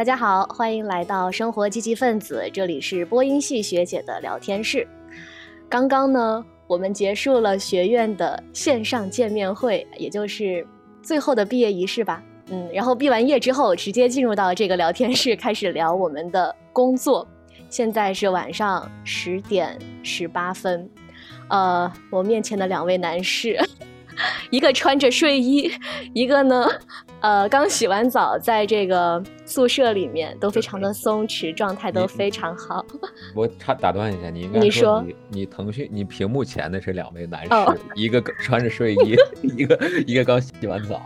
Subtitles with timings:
[0.00, 4.88] 大家好，欢迎来到生活积极分子，这里是播音系学姐的聊天室。
[5.68, 10.66] 刚刚呢，我们结束了学院的线上见面会，也就是
[11.02, 12.22] 最后的毕业仪式吧。
[12.46, 17.28] 嗯，然后毕完业之后，直接进入到这个聊天室， 开始聊我们的工作。
[17.68, 20.88] 现在是晚上十点十八分，
[21.50, 23.60] 呃，我面前的两位男士。
[24.50, 25.70] 一个穿着睡衣，
[26.14, 26.66] 一个呢，
[27.20, 32.84] 呃，刚洗完澡，在这个宿舍里面都非常的松弛，状态都非常好。
[33.36, 39.16] 我插打断一下，你应该说你你腾讯你屏幕前的是两位男士，一个穿着睡衣，
[39.56, 41.00] 一个一个刚洗完澡。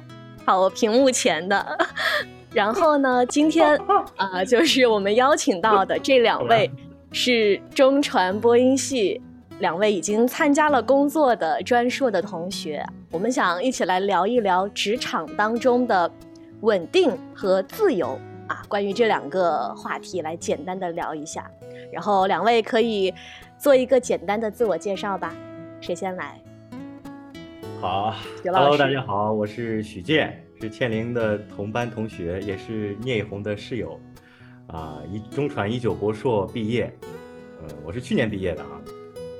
[0.46, 1.78] 好，我屏幕前的。
[2.54, 3.76] 然后呢，今天
[4.16, 6.70] 啊，就是我们邀请到的这两位
[7.10, 9.20] 是中传播音系。
[9.60, 16.10] 两位已经参加了工作的专硕的同学，我们想一起来聊一聊职场当中的
[16.62, 18.18] 稳定和自由
[18.48, 18.62] 啊。
[18.68, 21.48] 关于这两个话题，来简单的聊一下。
[21.92, 23.14] 然后两位可以
[23.56, 25.32] 做一个简单的自我介绍吧。
[25.80, 26.40] 谁先来？
[27.80, 34.00] 好，Hello，大家好，我是许健，是倩玲的同班同学，也是聂一红的室友。
[34.66, 36.92] 啊，一中传一九博硕毕业，
[37.62, 38.80] 嗯，我是去年毕业的啊。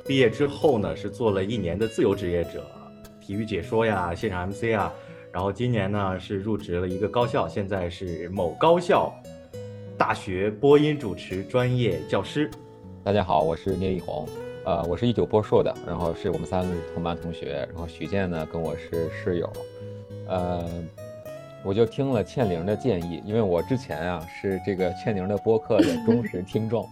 [0.06, 2.66] 毕业之后呢，是做了一年的自由职业者，
[3.22, 4.92] 体育解说呀，现场 MC 啊，
[5.33, 9.10] 然后今年呢是入职了一个高校，现在是某高校
[9.97, 12.50] 大学播音主持专业教师。
[13.02, 14.28] 大家好，我是聂一红，
[14.66, 19.50] 呃，我是一九播硕的，然后是我们三个同班同学，然后许健呢跟我是室友，
[20.28, 20.69] 呃，
[21.64, 26.86] 我就听了倩玲的建议，因为我之前啊是这个倩玲的播客的忠实听众。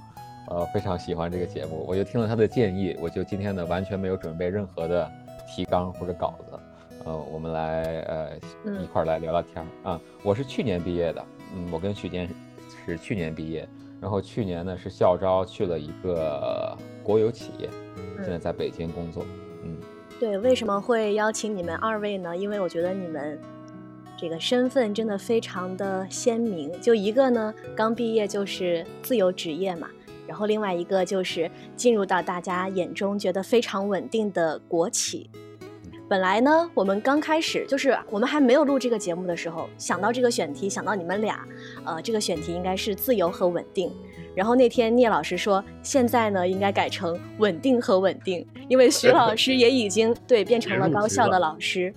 [0.53, 5.11] 呃，非常喜欢这个节目，我就听了他的建议，我就今天呢完全没有准备任何的
[5.49, 6.59] 提纲或者稿子，
[7.07, 8.37] 呃，我们来呃
[8.83, 9.99] 一块儿来聊聊天啊。
[10.23, 11.25] 我是去年毕业的，
[11.57, 12.29] 嗯，我跟许健
[12.85, 13.67] 是去年毕业，
[13.99, 17.71] 然后去年呢是校招去了一个国有企业，
[18.19, 19.25] 现在在北京工作。
[19.65, 19.79] 嗯，
[20.21, 22.37] 对，为什么会邀请你们二位呢？
[22.37, 23.41] 因为我觉得你们
[24.19, 29.89] 这个身份真的非常的鲜明，就一个呢刚毕业就是自由职业嘛。
[30.27, 35.31] 然后另外一个就是进入到大家眼中觉得非常稳定的国企。
[36.09, 41.47] 本来呢，我们刚开始就是我们还没有录这个节目的时候，想到这个选题，想到你们俩，
[41.85, 43.91] 呃，这个选题应该是自由和稳定。
[44.35, 51.95] 然后那天聂老师说，现在呢应该改成稳定和稳定，因为徐老 师也已经对变成了高校的老师。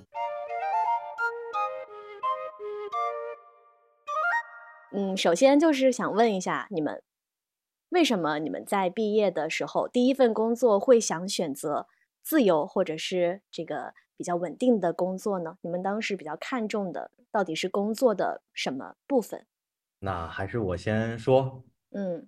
[4.93, 7.01] 嗯，首先就是想问一下你们。
[7.89, 11.87] 为什么你们在毕业的时候第一份工作会想选择
[12.21, 15.57] 自由或者是这个比较稳定的工作呢？
[15.61, 19.45] 你们当时比较看重的到底是工作的什么部分？
[19.99, 21.63] 那还是我先说。
[21.91, 22.27] 嗯，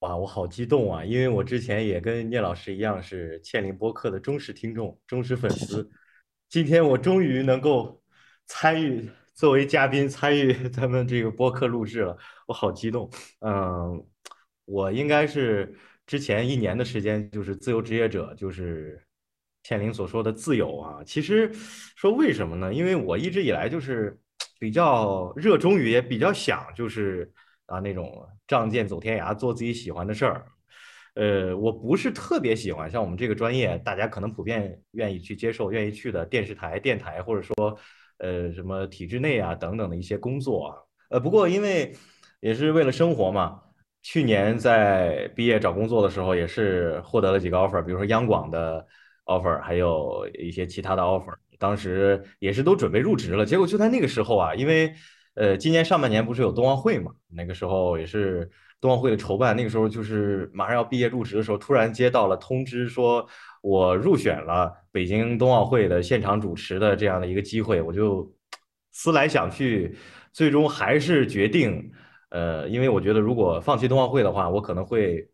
[0.00, 1.04] 哇，我好激动啊！
[1.04, 5.90] 因为我之前也跟聂老师一样是倩林播客的忠实听众、忠实粉丝。
[6.48, 8.02] 今天我终于能够
[8.46, 13.10] 参与作为嘉宾参与 咱们这个播客录制了，我好激动。
[13.40, 14.06] 嗯。
[14.68, 15.74] 我应该是
[16.06, 19.02] 之前一年的时间，就是自由职业者，就是
[19.62, 21.02] 倩玲所说的自由啊。
[21.06, 21.50] 其实
[21.96, 22.72] 说为什么呢？
[22.72, 24.20] 因为我一直以来就是
[24.60, 27.32] 比较热衷于，也比较想就是
[27.64, 30.46] 啊那种仗剑走天涯，做自己喜欢的事儿。
[31.14, 37.54] 呃，我不是特别喜欢像我们这个专业，大家可能普遍愿意去接受、愿意去的电视台、电台，或者说
[38.18, 40.76] 呃什么体制内啊等等的一些工作啊。
[41.08, 41.96] 呃，不过因为
[42.40, 43.62] 也是为了生活嘛。
[44.10, 48.86] 去年在毕业找工作的时候，也是获得了几个 offer，比如说央广的
[49.26, 51.34] offer，还有一些其他的 offer。
[51.58, 54.94] 当时也是都准备入职了，结果就在那个时候啊，因为
[55.34, 63.28] 呃，今年上半年不是有冬奥会嘛，那个时候也是冬奥会的筹办，那个时候就是马上要毕业入职的时候，突然接到了通知，说
[63.60, 68.34] 我入选了北京冬奥会的现场主持的这样的一个机会，我就
[68.90, 69.94] 思来想去，
[70.32, 71.92] 最终还是决定。
[72.30, 75.28] 呃，因为我觉得如果放弃冬奥会的话，我可能会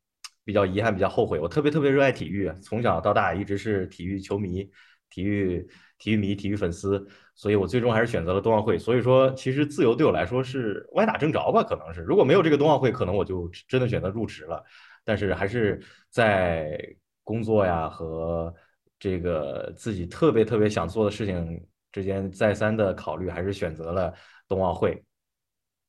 [0.45, 1.41] 比较遗憾，比较后悔。
[1.41, 4.71] 我特别特别热爱体育，从小到大一直是体育球迷、
[5.11, 5.67] 体育
[5.99, 7.05] 体育迷、体育粉丝，
[7.35, 8.79] 所以我最终还是选择了冬奥会。
[8.79, 14.63] 所以说，其实自由对我来说是歪打正着吧，可能是如果没有这个冬奥会，可能我就真的选择入职了。
[15.05, 16.79] 但是还是在
[17.23, 18.55] 工作呀和
[18.99, 21.61] 这个自己特别特别想做的事情
[21.91, 24.15] 之间再三的考虑，还是选择了
[24.47, 25.03] 冬奥会。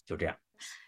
[0.06, 0.36] 就这样。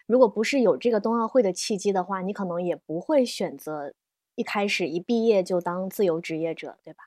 [0.08, 3.92] 如果不是有这个冬奥会的契机的话，你可能也不会选择
[4.36, 7.04] 一开始一毕业就当自由职业者，对吧？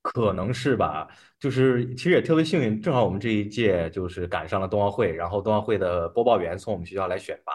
[0.00, 1.06] 可能是吧，
[1.38, 7.52] 就是其实也特别幸运，正好我们这一届就是赶上了冬奥会，然后冬奥会的播报员从我们学校来选拔，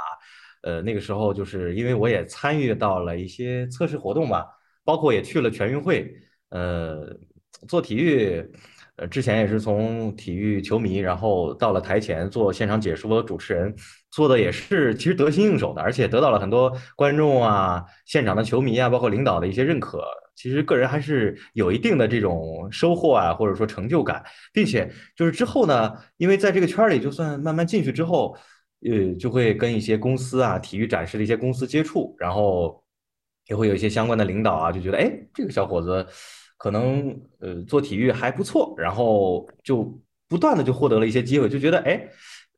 [0.62, 4.46] 呃，那个时候就是因为我也参与到了一些测试活动吧，
[4.84, 6.14] 包括也去了全运会，
[6.50, 7.18] 呃，
[7.68, 8.48] 做体育。
[9.00, 13.76] 呃，之前也是从体育球迷，然后到了台前做现场解说主持人，
[14.12, 20.04] 做的也是其实得心应手的，而且得到了很多观众啊、现场的球迷啊，包括领导的一些认可。
[20.36, 24.24] 其实个人还是有一定的这种收获啊，或者说成就感，
[24.54, 28.38] 并且就是之后呢，因为在这个圈里，就算慢慢进去之后，
[28.82, 32.84] 呃，就会跟一些公司啊、体育展示的一些公司接触，然后
[33.48, 36.06] 也会有一些相关的领导啊，就觉得哎，这个小伙子。
[36.60, 39.96] 可能呃做体育还不错，然后就
[40.28, 42.04] 不断的就获得了一些机会，就觉得哎，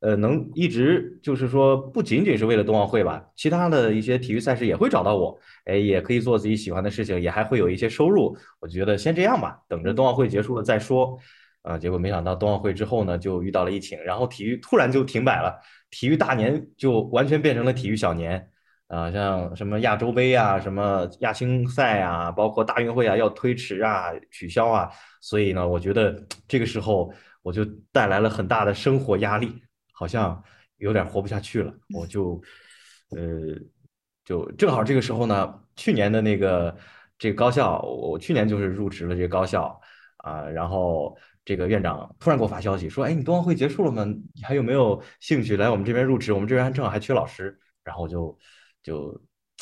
[0.00, 8.36] 呃能一直就是说不仅仅是为了冬奥会吧，其他的一些体育赛事也会找到我，哎也可以做自己喜欢的事情，也还会有一些收入。
[8.60, 11.18] 我觉得先这样吧，等着冬奥会结束了再说。
[11.62, 15.60] 啊，结果没想到冬奥会之后呢，就遇到了疫情，然后体育突然就停摆了，
[15.90, 18.48] 体育大年就完全变成了体育小年。
[18.88, 27.12] 啊，像什么亚洲杯啊，什么亚青赛啊，包括大运会啊，要推迟啊、取消啊，所以呢，我觉得这个时候
[27.42, 27.62] 我就
[27.92, 29.52] 带来了很大的生活压力，
[30.00, 30.42] 好像
[30.78, 31.70] 有点活不下去了。
[31.94, 32.40] 我就，
[33.10, 33.20] 呃，
[34.24, 36.74] 就正好这个时候呢，去年的那个
[37.18, 39.78] 这个高校，我去年就是入职了这个高校
[40.16, 41.14] 啊，然后
[41.44, 44.06] 这个院长突然给我发消息说，哎，你冬奥会结束了吗？
[44.06, 46.32] 你还有没有兴趣来我们这边入职？
[46.32, 48.38] 我们这边正好还缺老师，然后我就。
[48.82, 49.14] 就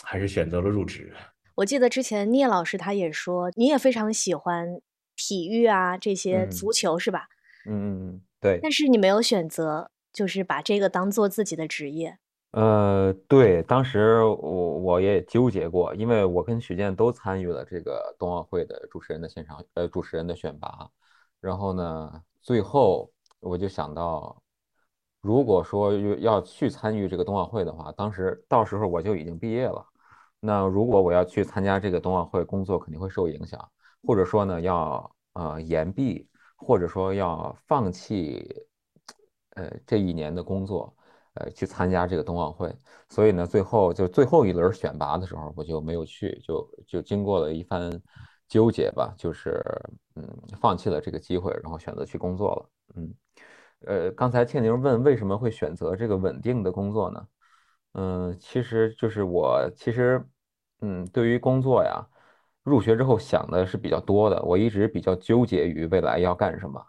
[0.05, 1.12] 还是选择了入职。
[1.56, 4.81] 我记得之前聂老师他也说，你也非常喜欢
[5.17, 7.26] 体育啊，这些足球是吧？
[7.67, 8.61] 嗯嗯嗯，对。
[8.62, 12.19] 但是你没有选择，就是把这个当做自己的职业。
[12.52, 20.88] 呃，对，当时我我也纠结过，因为我跟许健都参与了这个冬奥会的主持人的现场，呃，主持人的选拔。
[21.40, 23.10] 然后呢，最后
[23.40, 24.43] 我就想到。
[25.20, 29.84] 如果说要去参与这个冬奥会的话，当时到时候我就已经毕业了。
[30.38, 33.69] 那如果我要去参加这个冬奥会，工作肯定会受影响，
[34.06, 38.68] 或者说呢要呃延毕，或者说要放弃
[39.58, 40.94] 呃这一年的工作，
[41.34, 42.75] 呃去参加这个冬奥会。
[43.10, 47.90] 所以呢，最后就最后一轮选拔的时候，我就没有去，就就经过了一番
[48.49, 49.62] 纠结吧，就是
[50.16, 50.25] 嗯
[50.60, 53.14] 放弃了这个机会，然后选择去工作了，嗯。
[53.87, 57.28] 呃，刚才倩宁问为什么会选择这个稳定的工作呢？
[57.93, 60.20] 嗯，其实就是我其实，
[60.81, 62.05] 嗯，对于工作呀，
[62.64, 64.43] 入学之后想的是比较多的。
[64.43, 66.84] 我一直比较纠结于未来要干什么。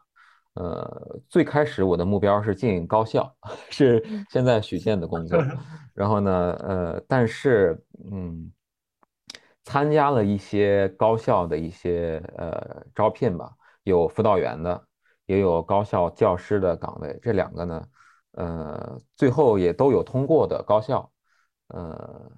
[0.60, 3.34] 呃，最开始我的目标是进高校，
[3.72, 5.42] 是现在许健的工作。
[5.96, 8.52] 然后呢，呃，但是嗯，
[9.64, 13.52] 参加了一些高校的一些呃招聘吧，
[13.84, 14.84] 有辅导员的。
[15.26, 17.88] 也有高校教师的岗位，这两个呢，
[18.32, 21.08] 呃，最后也都有通过的高校，
[21.68, 22.32] 呃，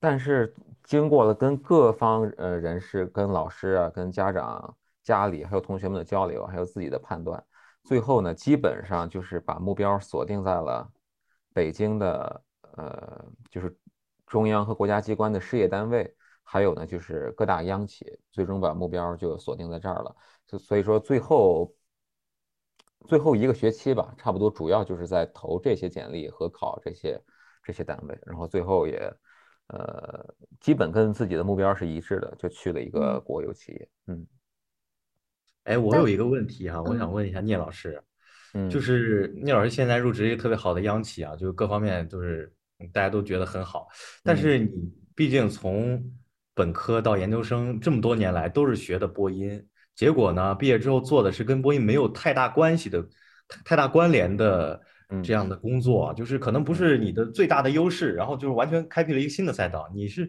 [0.00, 0.52] 但是
[0.82, 4.76] 经过了跟各方呃人士、跟老师啊、跟家长、
[5.10, 7.44] 家里还有同学们的交流，还有自己的判断，
[7.82, 10.88] 最后呢，基本上就是把目标锁定在了
[11.52, 12.42] 北京的，
[12.76, 13.76] 呃，就是
[14.24, 16.14] 中央和国家机关的事业单位，
[16.44, 20.14] 还有呢就是各大央企，最终把目标就锁定在这儿了。
[20.58, 21.74] 所以说，最后
[23.08, 27.20] 最后一个学期吧，差不多主要就是在投这些简历和考这些
[27.64, 29.12] 这些单位，然后最后也
[29.68, 30.24] 呃，
[30.60, 33.88] 基本跟自己的目标是一致的，就去了一个国有企业。
[34.06, 34.26] 嗯，
[35.70, 38.02] 哎，我有一个问题哈，我想问一下聂老师，
[38.54, 42.52] 嗯，就是聂老师现在入职一个特别好的央企啊，就各方面就是
[42.92, 43.86] 大家都觉得很好，
[44.24, 44.68] 但是你
[45.14, 46.02] 毕竟从
[46.54, 49.64] 本科到研究生这么多年来都是学的播音。
[49.94, 50.54] 结果呢？
[50.54, 53.06] 毕业之后做的是跟播音没有太大关系的、
[53.66, 54.80] 太大关联的
[55.22, 59.90] 这样的工作，就是可能不是你的最大的优势，然后就是完全开辟了一个新的赛道。
[59.94, 60.24] 你是，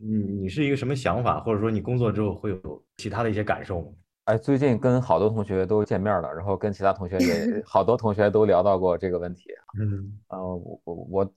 [0.00, 1.40] 嗯，你是一个什么想法？
[1.40, 3.88] 或者说你工作之后会有其他的一些感受吗？
[4.24, 9.50] 哎，最近跟好多同学都见面了，然后跟其他同学也 好多同学都聊到过这个问题。
[9.78, 11.34] 嗯，啊，我我我，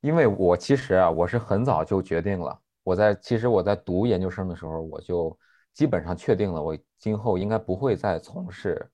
[0.00, 5.36] 因为我其实啊，我是很早就决定了，我在其实我在读研究生的时候我就。
[5.74, 8.88] 基本上确定了，我今后应该不会再从事，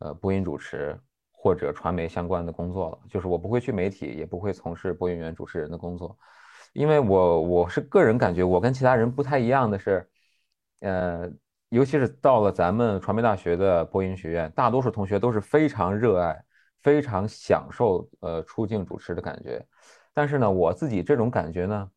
[0.00, 0.98] 呃，播音主持
[1.30, 2.98] 或者传媒相关的工作了。
[3.08, 6.18] 就是我不会去媒体，也不会从事播音员、主持人的工作，
[6.72, 10.08] 因为我我是个人感觉，我跟其他人不太一样的是，
[10.80, 11.30] 呃，
[11.74, 16.40] 尤其是到了咱们传媒大学的播音学院，大多数同学都是非常热爱、
[16.84, 19.60] 非常享受呃出镜主持的感觉。
[20.12, 21.90] 但是呢，我自己这种感觉呢，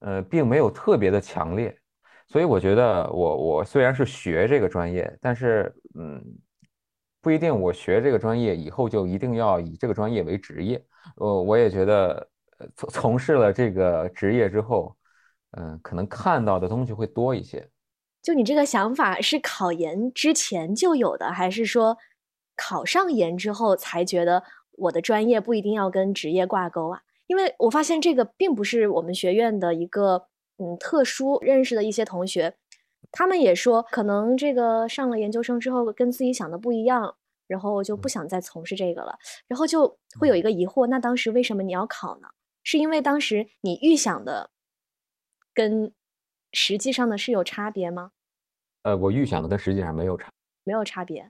[0.00, 1.74] 呃，并没有特别的强烈。
[2.26, 6.22] 所以我觉得我我虽然是学这个专业，但是嗯，
[7.22, 10.84] 不一定我学这个专业以后就一定要以这个专业为职业。
[11.16, 12.28] 呃我也觉得
[12.76, 14.94] 从从事了这个职业之后，
[15.52, 17.66] 嗯，可能看到的东西会多一些。
[18.24, 21.96] 就你这个想法是考研之前就有的，还是说
[22.56, 27.02] 考上研之后才觉得我的专业不一定要跟职业挂钩啊？
[27.28, 30.26] 因为我发现这个并不是我们学院的一个。
[30.56, 32.54] 嗯，特殊认识的一些同学，
[33.10, 37.16] 他们也说，可能这个上了研究生之后跟自己想的不一样，
[37.48, 42.28] 然后就不想再从事这个了，然后就会有一个疑惑：那当时为什么你要考呢？
[42.62, 44.50] 是因为当时你预想的
[45.52, 45.92] 跟
[46.54, 48.12] 实际上呢是有差别吗？
[48.84, 50.30] 呃，我预想的跟实际上没有差，
[50.64, 51.28] 没有差别。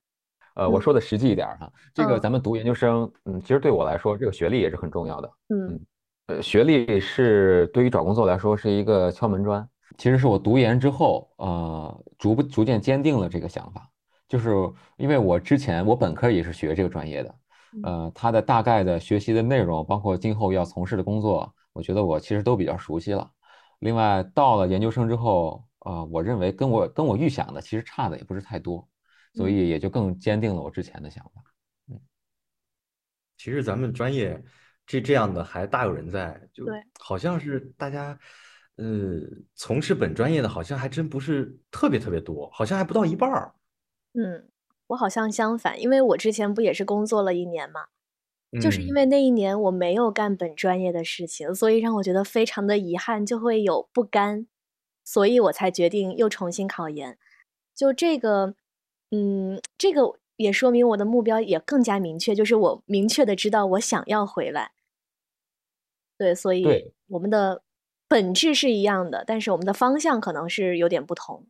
[0.55, 5.81] 呃，我说的实际一点哈，这个咱们读研究生，嗯，其实对我来说，这个学历也是很重要的，嗯。
[6.27, 9.69] 呃，学历是对于找工作来说是一个敲门砖。
[9.99, 13.87] 其实是我读研之后，呃，逐步逐渐坚定了这个想法，
[14.27, 14.51] 就是
[14.97, 17.35] 因为我之前我本科也是学这个专业的，
[17.83, 23.31] 呃，它的大概的学习的内容，包括今后要从事的工作，我觉得我其实都比较熟悉了。
[23.81, 28.89] 另外，到了研究生之后，呃，我认为跟我跟我预想的其实差的也不是太多，
[29.35, 31.43] 所以也就更坚定了我之前的想法。
[31.89, 32.01] 嗯，
[33.37, 34.43] 其实咱们专业。
[34.87, 36.67] 这这样的还大有人在，就
[37.01, 38.19] 好像是大家，
[38.77, 39.19] 呃，
[39.55, 43.55] 从事本专业的好像还真不是特别特别多，好像还不到一半儿。
[44.13, 44.47] 嗯，
[44.89, 47.87] 我好像相反，因为我之前不也是工作了一年嘛，
[48.61, 54.47] 就是因为那一年我没有干本专业的事情，所以让我觉得非常的遗憾，就会有不甘，
[55.05, 57.19] 所以我才决定又重新考研。
[57.75, 58.55] 就这个，
[59.11, 60.19] 嗯，这个。
[60.37, 64.73] 也说明我的目标也更加明确，就是我明确的知道我想要回来。
[66.19, 67.63] 对，所以我们的
[68.09, 71.47] 本质是一样的，但是我们的方向可能是有点不同。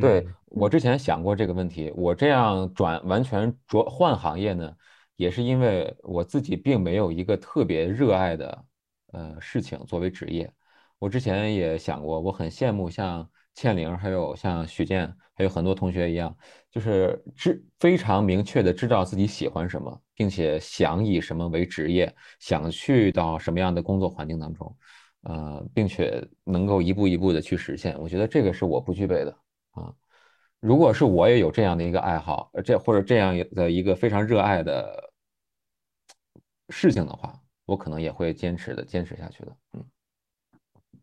[0.00, 4.74] 对我之前想过这个问题，我这样转完全转换行业呢，
[5.16, 8.64] 也是因为我自己并没有一个特别热爱的
[9.12, 10.52] 呃事情作为职业。
[10.98, 13.28] 我之前也想过，我很羡慕像。
[13.56, 16.36] 倩玲，还有像许健，还有很多同学一样，
[16.70, 24.76] 就是知非常明确的知道自己喜欢什么，并且想以什么为职业，想去到什么样的工作环境当中，
[25.22, 27.98] 呃，并且能够一步一步的去实现。
[27.98, 29.34] 我觉得这个是我不具备的
[29.70, 29.90] 啊。
[30.60, 35.12] 如果是我也有这样的一个爱好，这或者这样的一个非常热爱的
[36.70, 37.34] 事情的话，
[37.64, 39.56] 我可能也会坚持的坚持下去的。
[39.74, 39.84] 嗯。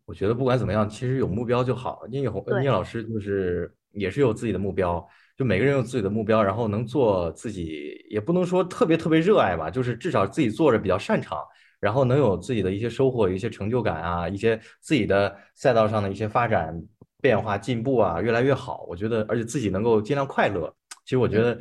[0.06, 2.02] 我觉得不管怎么样，其实有目标就好。
[2.10, 5.02] 聂红聂老师就是也是有自己的目标，
[5.34, 11.42] 就每个人有自己的目标，然后能做自己，也不能说特别特别热爱吧，就是至少自己做着比较擅长，
[11.80, 16.78] 然后能有自己的一些收获、一些成就感啊，一些自己的赛道上的一些发展、
[17.24, 18.84] 变化、进步啊，越来越好。
[18.86, 20.70] 我觉得，而且自己能够尽量快乐，
[21.04, 21.58] 其实我觉得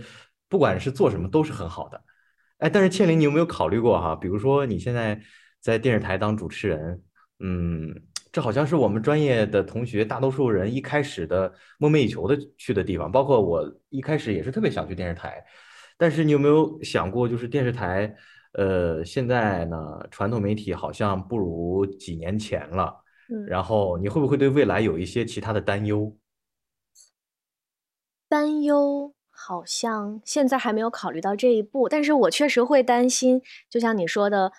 [0.49, 2.03] 不管是做什么都是很好的。
[2.57, 4.13] 哎，但是倩玲，你有没有考虑过哈？
[4.13, 5.21] 比如说你现在
[5.61, 7.01] 在电视台当主持人，
[7.39, 7.95] 嗯。
[8.33, 13.11] 这好像是我们专业的同学，大多数人一开始的梦寐以求的去的地方。
[13.11, 15.39] 包括我一开始也是特别想去电视台，
[15.99, 18.11] 但是你有没有想过，就是电视台，
[18.53, 19.77] 呃，现在呢，
[20.09, 23.02] 传统媒体好像不如几年前了。
[23.29, 23.45] 嗯。
[23.45, 26.15] 然后你会不会对未来有一些其他的担忧？
[28.27, 34.51] 担忧好像现在还没有考虑到这一步，但是我确实会担心，就像你说的。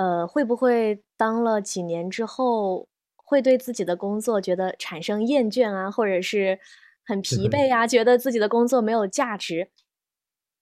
[0.00, 6.60] 呃，会不会当了几年之后，会对自己的工作觉得产生厌倦啊，或者是
[7.04, 9.72] 很疲惫啊，觉得自己的工作没有价值？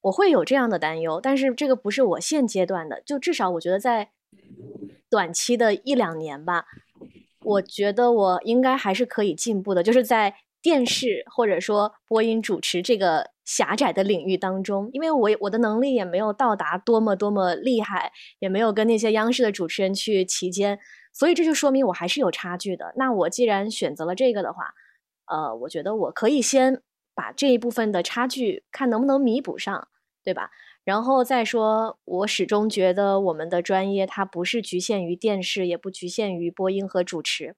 [0.00, 4.10] 我会有这样的担忧，但是这个不是我现阶段的，就至少我觉得在
[5.10, 6.64] 短期的一两年吧，
[7.46, 10.34] 我觉得我应该还是可以进步的，就是在。
[10.62, 18.10] 电视或者说播音主持这个狭窄的领域当中，因为我我的能力也没有到达多么多么厉害，
[18.40, 20.80] 也没有跟那些央视的主持人去齐肩，
[21.12, 22.92] 所以这就说明我还是有差距的。
[22.96, 24.74] 那我既然选择了这个的话，
[25.26, 26.82] 呃，我觉得我可以先
[27.14, 29.86] 把这一部分的差距看能不能弥补上，
[30.24, 30.50] 对吧？
[30.86, 37.54] 然后再说，我始终觉得我们的专业它不是局限于电视，也不局限于播音和主持，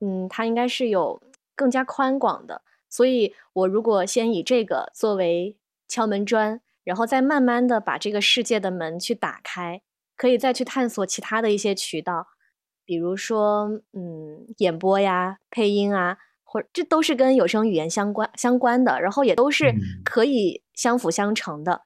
[0.00, 1.22] 嗯，它应该是有。
[1.56, 5.56] 更加宽广的，所以我如果先以这个作为
[5.86, 9.80] 敲门砖，然后再慢慢的把这个世界的门去打开，
[10.16, 12.26] 可以再去探索其他的一些渠道，
[12.84, 19.72] 比如说，嗯，演播呀、配音啊，或这都是跟有声语言相关相关的，然后也都是
[20.04, 21.82] 可以相辅相成的。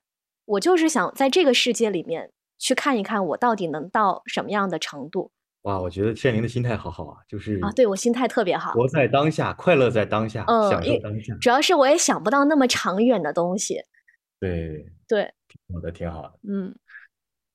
[0.48, 5.30] 我就是想在这个世界里面去看一看，我到底能到什么样的程度。
[5.62, 8.72] 哇，我觉得倩玲的心态好好啊，就是啊，对，我心态特别好。
[8.72, 11.36] 活在当下，快乐在当下，嗯，享受当下。
[11.40, 13.82] 主要是我也想不到那么长远的东西。
[14.40, 15.24] 对，对，
[15.74, 16.38] 好的，挺好的。
[16.48, 16.74] 嗯，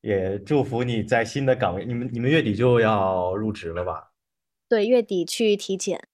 [0.01, 4.11] 也祝福你在新的岗位，你们你们月底就要入职了吧？
[4.69, 6.07] 对，月底去体检，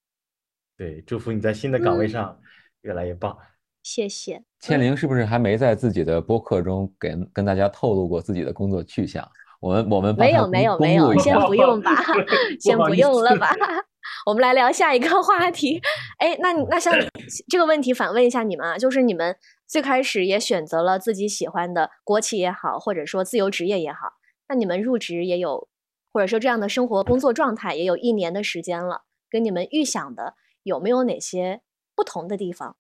[0.77, 2.41] 对，祝福你在新的岗位嗯上
[2.81, 3.37] 越来越棒。
[3.81, 4.43] 谢谢。
[4.59, 9.27] 倩玲是不是还没在自己的播客中给跟大家透露过自己的工作去向？
[9.59, 11.37] 我们我们没有没有没有，先。
[11.39, 11.91] 不用吧，
[12.59, 13.53] 先不用了吧。
[14.25, 15.81] 我们来聊下一个话题。
[16.17, 16.93] 哎，那你那像
[17.49, 19.35] 这个问题反问一下你们啊，就是你们
[19.67, 24.13] 最开始也选择了自己喜欢的国企也好，或者说自由职业也好，
[24.47, 25.67] 那你们入职也有，
[26.13, 31.61] 或者说这样的生活工作状态也有一年的时间了，跟你们预想的有没有哪些
[31.95, 32.77] 不同的地方？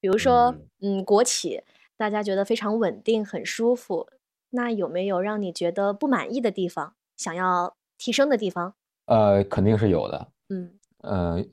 [0.00, 1.62] 比如说，嗯，国企
[1.96, 4.08] 大家觉得非常稳定、很舒服，
[4.50, 8.74] 那有没有让你觉得不满意的地方，想要提升的地方？
[9.06, 10.28] 呃，肯定是有的。
[10.48, 11.44] 嗯呃，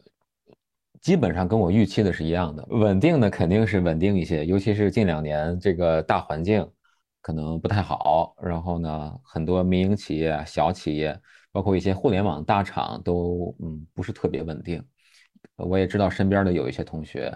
[1.02, 2.66] 基本上跟我预期的是一样的。
[2.70, 6.70] 稳定的肯定是稳定一些，尤其是近两年这个大环境
[7.22, 11.20] 可能不太好，然后呢，很多民营企业啊、小企业，
[11.52, 14.84] 包括一些互联网大厂都嗯不是特别稳定。
[15.56, 17.34] 我也知道身边的有一些同学，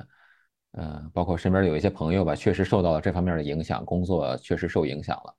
[0.74, 5.36] 呃，包括身边有一些朋友吧，确实受到了这方面的影响，工作确实受影响了。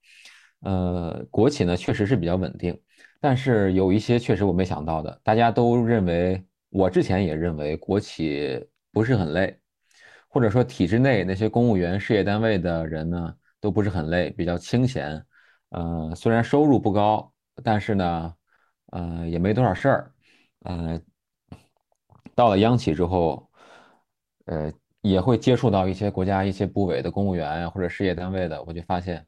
[0.60, 2.78] 呃，国企呢确实是比较稳定，
[3.20, 9.58] 但是有一些确实我没想到的，大家都认为，我之前也认为国企不是很累，
[10.28, 15.24] 或者说体制内那些公务员、事业单位的人呢都不是很累，比较清闲。
[15.70, 17.32] 呃，虽然收入不高，
[17.64, 18.34] 但是呢，
[18.92, 20.12] 呃，也没多少事儿。
[20.60, 21.00] 呃，
[22.34, 23.50] 到了央企之后，
[24.44, 24.72] 呃，
[25.02, 29.26] 也会接触到一些国家一些部委的公务员呀，或者事业单位的，我就发现，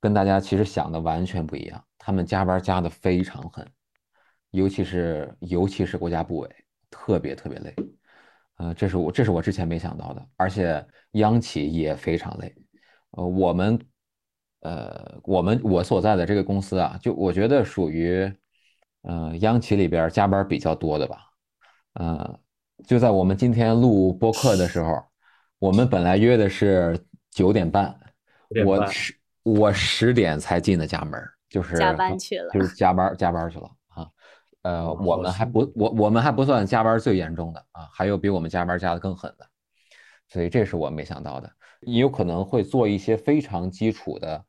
[0.00, 1.84] 跟大家其实想的完全不一样。
[1.98, 3.66] 他们加班加的非常狠，
[4.50, 6.50] 尤其是尤其是国家部委，
[6.90, 7.74] 特别特别累。
[8.56, 12.54] 呃，这是我这是我之前没想到的，而且央企也非常累。
[13.10, 13.80] 呃，我们，
[14.60, 18.32] 呃，我们我所在的这个公司啊，就我觉得属于，
[19.02, 21.18] 呃，央企里边加班比较多的吧。
[21.94, 22.38] 呃，
[22.86, 25.02] 就在我们今天录播客的时候，
[25.58, 26.98] 我们本来约的是
[27.30, 27.94] 九点半
[28.50, 34.08] ，9点半我十我十点才进的家门儿，就是加班去了就是加班加班去了啊。
[34.62, 39.46] 呃，我们还不我我们还不算加班最严重的啊，还有比我们加班加的更狠的，
[40.28, 41.50] 所以这是我没想到的。
[41.80, 44.44] 也有可能会做一些非常基础的，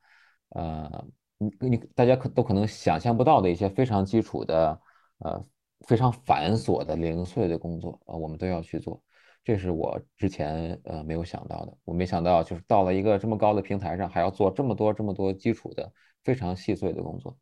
[0.49, 1.05] 呃，
[1.37, 4.79] 你你大家可都可能想象不到的一些非常基础的，
[5.19, 5.45] 呃，
[5.87, 9.01] 非常繁琐的零碎的工作啊、我们都要去做。
[9.43, 15.91] 这是我之前呃没有想到的，我没想到就是到了一个这么高的平台上，还要做这么多这么多基础的
[16.23, 17.37] 非常细碎的工作。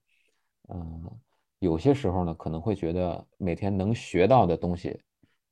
[0.69, 1.09] 嗯、
[1.59, 4.99] 有些时候呢，可能会觉得每天能学到的东西，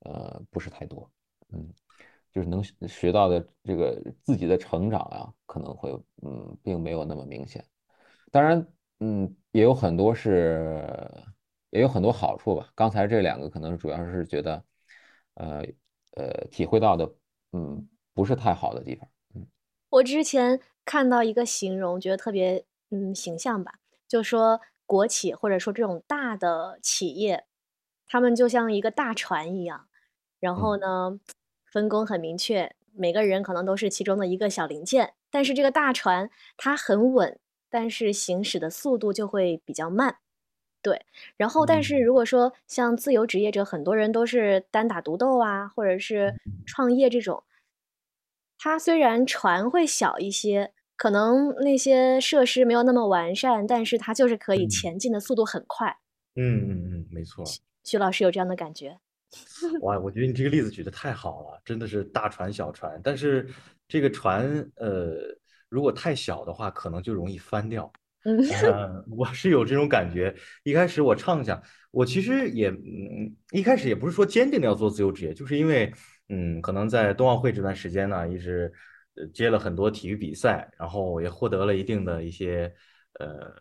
[0.00, 1.10] 呃，不是太多，
[1.52, 1.68] 嗯，
[2.30, 5.90] 就是能学到的这个自己的成长啊，可能会
[6.22, 7.64] 嗯，并没有那么明显。
[8.30, 8.66] 当然，
[9.00, 10.82] 嗯，也有很多是，
[11.72, 12.70] 也有很多好处吧。
[12.74, 14.62] 刚才这两个可能主要是觉得，
[15.34, 15.64] 呃
[16.16, 17.10] 呃，体会到的，
[17.52, 19.08] 嗯，不是太好的地方。
[19.34, 19.46] 嗯
[19.88, 23.74] 我之前看到一个形容，觉得特别嗯形象吧，
[24.08, 27.44] 就说国企或者说这种大的企业，
[28.06, 29.88] 他们就像一个大船一样，
[30.40, 31.18] 然后呢，
[31.66, 37.38] 分工很明确，每个人可能都是其中的一个小零件，但是这个大船它很稳，
[37.70, 40.16] 但是行驶的速度就会比较慢。
[40.82, 41.00] 对，
[41.36, 46.34] 然后但是嗯如果说像自由职业者，很多人都是单打独斗啊，或者是
[46.66, 47.44] 创业这种，
[48.58, 55.96] 它虽然船会小一些，可能那些设施没有那么完善，但是它就是可以嗯前进的速度很快。
[56.34, 57.44] 嗯嗯嗯，没错。
[57.84, 58.98] 徐老师有这样的感觉？
[59.82, 63.48] 哇，我觉得你这个例子举得太好了，真的是大船小船，但是
[63.86, 64.44] 这个船
[64.76, 65.16] 呃，
[65.68, 67.92] 如果太小的话，可能就容易翻掉。
[68.24, 70.34] 嗯呃，我是有这种感觉。
[70.62, 75.92] 一开始我畅想，我其实也嗯，一开始也不是说坚定的要做自由职业，就是因为
[76.28, 78.72] 嗯，可能在冬奥会这段时间呢，一直
[79.16, 82.72] 呃接了很多体育比赛，然后也获得了一定的一些
[83.18, 83.52] 呃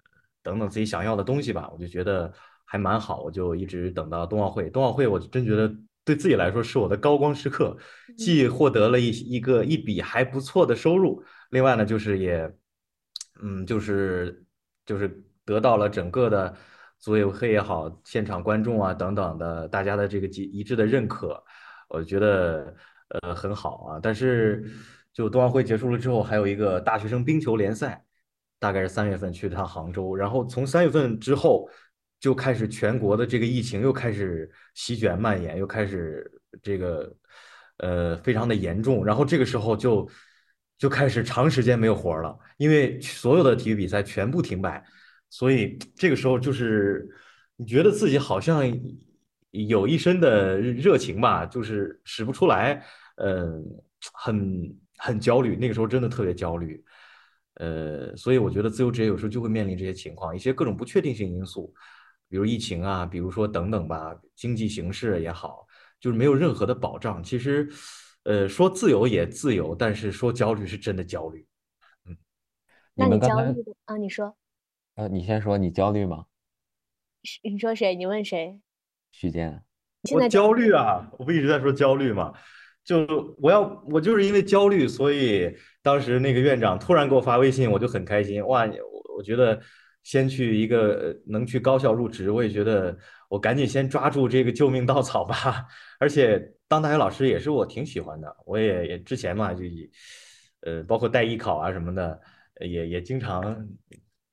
[0.44, 2.32] 等等自己想要的东西吧，我就觉得
[2.66, 4.70] 还蛮好，我就一直等到冬奥会。
[4.70, 5.74] 冬奥会我真觉得
[6.06, 7.76] 对自己来说是我的高光时刻，
[8.18, 12.50] 既获得了一一个一笔还不错的收入，另外呢就是也
[13.44, 14.44] 嗯就是
[14.92, 15.08] 就是
[15.46, 16.54] 得到了整个的
[17.00, 21.42] 组委会也好，现场观众啊等等的大家的这个一一致的认可，
[21.88, 22.76] 我觉得
[23.08, 24.00] 呃很好啊。
[24.04, 24.70] 但是
[25.14, 28.04] 就冬奥会结束了之后，还有一个大学生冰球联赛，
[28.60, 31.70] 大概是三月份去一趟杭州，然后从三月份之后
[32.20, 36.30] 就开始全国的这个疫情又开始席卷蔓延，又开始
[36.62, 37.16] 这个
[37.78, 40.06] 呃非常的严重，然后这个时候就
[40.82, 44.84] 就开始长时间没有活了，因为所有的体育比赛全部停摆，
[45.30, 47.08] 所以这个时候就是
[47.56, 48.64] 你觉得自己好像
[49.52, 52.84] 有一身的热情吧，就是使不出来，
[53.18, 53.64] 嗯，
[54.12, 56.84] 很很焦虑，那个时候真的特别焦虑。
[57.58, 61.72] 呃，所以我觉得自由职业有时候就会面临这些情况，一些各种不确定性因素，
[62.28, 65.68] 比如疫情啊，比如说等等吧，经济形势也好，
[66.00, 67.22] 就是没有任何的保障。
[67.22, 67.70] 其实，
[68.24, 71.46] 呃，说自由也自由，但是说焦虑是真的焦虑。
[72.06, 72.18] 嗯，
[72.96, 73.98] 那你焦虑的啊？
[73.98, 74.36] 你说，
[74.96, 76.26] 呃，你先说，你焦虑吗？
[77.44, 77.96] 你说谁？
[77.96, 78.60] 你问谁？
[79.12, 79.60] 徐坚，我
[80.04, 82.34] 你现在焦虑啊，我不一直在说焦虑吗，
[82.84, 88.66] 就我要我就是因为焦虑，所以当时那个院长突然给我发微信，我就很开心哇！
[88.66, 89.60] 我我觉得
[90.04, 92.98] 先去一个呃能去高校入职，我也觉得
[93.30, 95.68] 我赶紧先抓住这个救命稻草吧。
[96.00, 99.92] 而且当大学老师也是我挺喜欢的，我也也之前嘛就以
[100.62, 102.18] 呃包括带艺考啊什么的，
[102.62, 103.68] 也也经常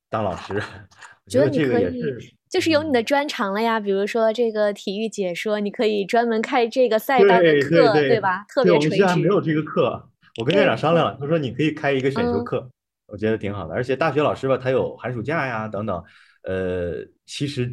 [0.08, 2.34] 当老师，我觉得这个你可以也是。
[2.48, 8.44] 就是有你的嗯专长了呀，比如说这个体育解说，你可以专门开这个赛道的对对课，对对吧？
[8.48, 9.02] 特对，别我们垂直。
[9.02, 12.70] 学校没有这个课，我跟院长商量了，他说你可以开一个选修嗯课，
[13.08, 13.74] 我觉得挺好的。
[13.74, 16.02] 而且大学老师吧，他有寒暑假呀等等，
[16.44, 17.68] 呃，其实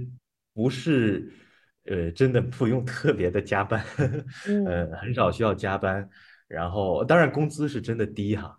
[0.54, 1.32] 不是，
[1.86, 3.84] 呃，真的不用特别的加班，
[4.48, 6.08] 嗯呃，很少需要加班。
[6.48, 8.56] 然后当然工资是真的低哈，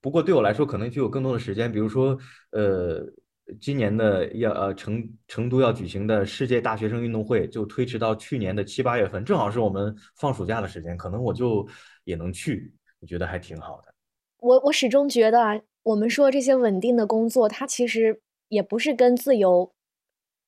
[0.00, 2.18] 不过对我来说可能就有更多的时间，比如说，
[2.50, 3.12] 呃。
[3.60, 11.66] 今年的要呃成成都要举行的世界大学生运动会就推迟到去年的七八月份，正好是我们放暑假的时间，可能我就
[12.04, 13.92] 也能去，我觉得还挺好的。
[14.38, 19.74] 我我始终觉得啊，我们说这些稳定的工作，它其实也不是跟自由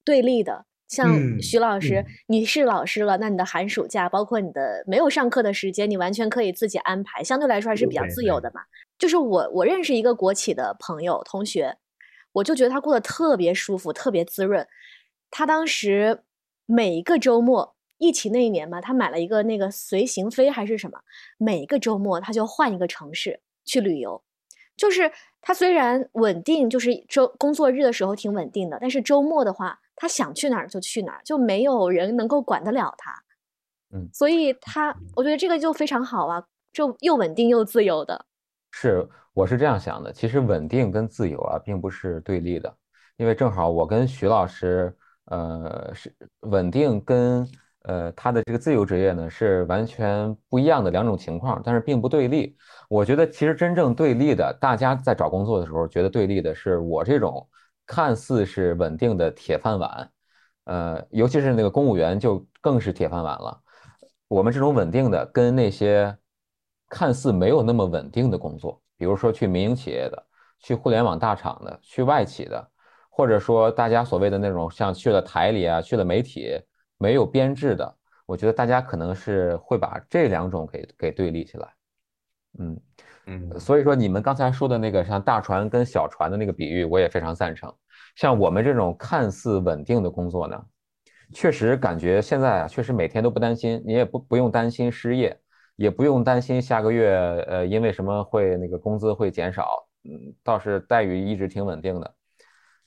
[0.05, 0.65] 对立的。
[0.95, 8.63] 像嗯徐老师，嗯你是老师了，那你的寒暑假，包括你的没有上课的时间，你完全可以自己安排，相对来说还是比较自由的嘛。
[8.97, 11.77] 就是我我认识一个国企的朋友同学，
[12.33, 14.67] 我就觉得他过得特别舒服，特别滋润。
[15.31, 16.23] 他当时
[16.65, 21.01] 每一个周末，疫情那一年嘛，他买了一个那个随行飞还是什么，
[21.39, 24.23] 每一个周末他就换一个城市去旅游。
[24.77, 33.13] 就是他虽然稳定，就是周工作日的时候挺稳定的，但是周末的话，他想去哪儿就去哪儿，就没有人能够管得了他。
[33.95, 38.27] 嗯所以他，我觉得这个就非常好啊，就又稳定又自由的。
[38.73, 40.13] 是，我是这样想的。
[40.13, 42.75] 其实稳定跟自由啊，并不是对立的，
[43.17, 44.93] 因为正好我跟徐老师，
[45.27, 47.49] 呃，是稳定跟
[47.83, 52.57] 呃他的这个自由职业呢是完全不一样的两种情况，但是并不对立。
[52.89, 57.49] 我觉得其实真正对立的，大家在找工作的时候觉得对立的是我这种
[57.87, 60.11] 看似是稳定的铁饭碗，
[60.65, 63.61] 呃，尤其是那个公务员就更是铁饭碗了。
[64.29, 66.17] 我们这种稳定的跟那些
[66.89, 70.27] 看似没有那么稳定的工作，比如说去民营企业的、
[70.61, 72.71] 去互联网大厂的、去外企的，
[73.11, 76.59] 或者说大家所谓的那种像去了台里啊、去了媒体
[76.99, 81.69] 没有编制的，我觉得大家可能是会把这两种给给对立起来。
[82.59, 82.81] 嗯，
[83.27, 87.73] 嗯所以说你们刚才说的那个像大船跟小船的那个比喻，我也非常赞成。
[88.17, 90.63] 像我们这种看似稳定的工作呢，
[91.33, 95.37] 确实感觉现在啊，确实每天都不担心，你也不不用担心失业，
[95.77, 97.17] 也不用担心下个月
[97.49, 102.15] 呃因为什么会那个工资会减少，嗯，倒是待遇一直挺稳定的。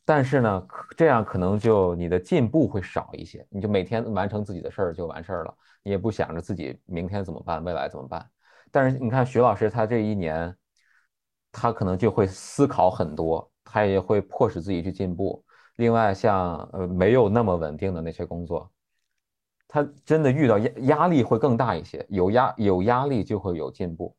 [0.05, 8.25] 但是呢，这样可能就你的进步会少一些，你就每天完成自己的事儿就完事儿了，你也不想着自己明天怎么办，未来怎么办。
[8.77, 10.55] 但是你看徐老师他这一年，
[11.51, 15.43] 他可能就会思考很多，他也会迫使自己去进步。
[15.77, 18.69] 另外像呃没有那么稳定的那些工作，
[19.67, 24.15] 他真的遇到压压力会更大一些，有压有压力就会有进步。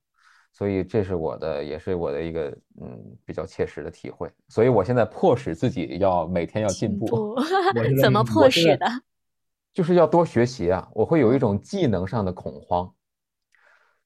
[0.52, 2.48] 所以这是我的，也是我的一个
[2.80, 4.28] 嗯比较切实的体会。
[4.48, 7.36] 所以我现在迫使自己要每天要进步，
[8.02, 8.86] 怎么迫使的？
[9.72, 10.88] 就是要多学习啊。
[10.92, 12.92] 我会有一种技能上的恐慌，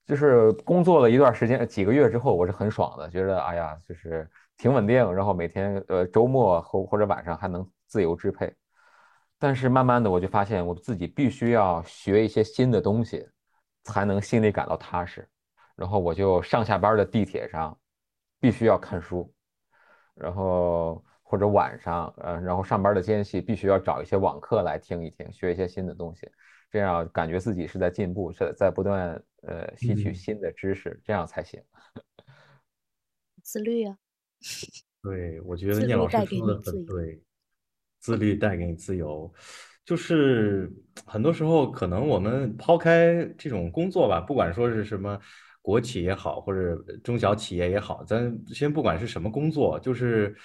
[0.05, 8.53] 就是工作了一段时间，几个月之后，我是很爽的，觉得哎呀，就是挺稳定，然后每天呃周末或或者晚上还能自由支配。
[9.39, 13.27] 但是慢慢的，我就发现我自己必须要学一些新的东西，
[13.83, 15.27] 才能心里感到踏实。
[15.75, 17.77] 然后我就上下班的地铁上
[18.39, 19.33] 必须要看书，
[20.13, 26.29] 然后或者晚上，呃，然后上班的间隙必须要找一些网课来听一听，学一些新的东西，
[26.69, 30.15] 这样感觉自己是在进步，是在不断呃吸取嗯。
[30.15, 31.61] 新的知识，这样才行。
[33.41, 33.97] 自律啊，
[35.01, 37.21] 对，我觉得聂老师说的你自由很对，
[37.99, 39.31] 自律带给你自由，
[39.85, 40.71] 就是
[41.05, 45.19] 很多时候可能我们抛开这种工作吧，不管说是什么
[45.61, 50.35] 国企也好，或者中小企业也好，咱先不管是什么工作，就是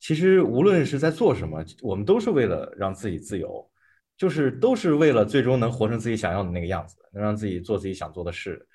[0.00, 3.70] 其实无论是在做什么，我们都是为了让自己自由，
[4.16, 8.66] 就是都是为了最终能活成自己想要的那个样子，能让自己做自己想做的事。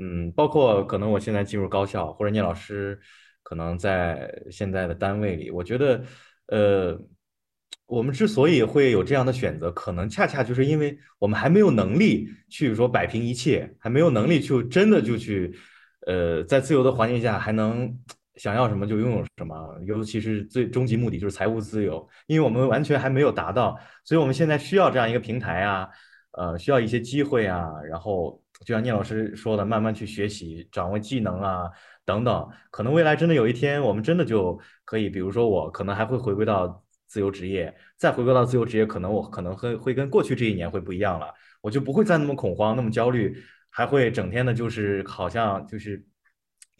[0.00, 2.98] 嗯，包括可能我现在进入高校，或者聂老师
[3.42, 6.04] 可能在现在的单位里，我觉得，
[6.46, 6.96] 呃，
[7.86, 15.52] 我们之所以会有这样的选择，可能恰恰就是因为我们还没有能力去说摆平一切，还没有能力去真的就去，
[16.06, 17.98] 呃，在自由的环境下还能
[18.36, 25.88] 想要什么就拥有什么，尤其是最终极目的就是财务自由，因为我们完全还没有达到，所以我们现在需要这样一个平台啊，
[26.32, 28.40] 呃，需要一些机会啊，然后。
[28.62, 31.70] 就像聂老师说的，慢慢去学习、掌握技能啊，
[32.04, 43.34] 等等，可能未来真的有一天，我们真的就可以，比如说我可能还会回归到自由职业，再回归到自由职业，可能我可能会会跟过去这一年会不一样了，我就不会再那么恐慌、那么焦虑，
[43.70, 46.04] 还会整天的，就是好像就是，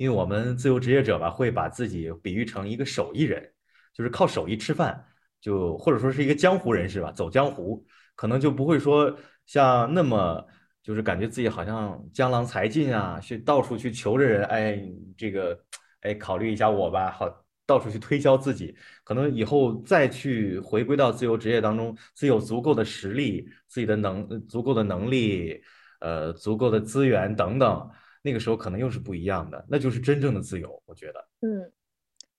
[0.00, 3.52] 因为我们自由职业者吧，会把自己比喻成一个手艺人，
[3.92, 5.04] 就是靠手艺吃饭，
[5.42, 7.84] 就或者说是一个江湖人士吧，走江湖，
[8.16, 10.42] 可能就不会说像那么。
[10.82, 14.82] 就是感觉自己好像江郎才尽啊，去到处去求着人，哎，
[15.14, 15.56] 这个，
[16.00, 17.28] 哎，考虑一下我吧，好，
[17.66, 18.74] 到处去推销自己。
[19.04, 25.62] 可能以后再去回归到自由职业当中，自己有足够的实力，自己的能，足够的能力，
[26.00, 27.90] 呃，足够的资源等等，
[28.22, 30.82] 那个时候可能又是不一样的，那就是真正的自由。
[30.86, 31.72] 我觉得，嗯，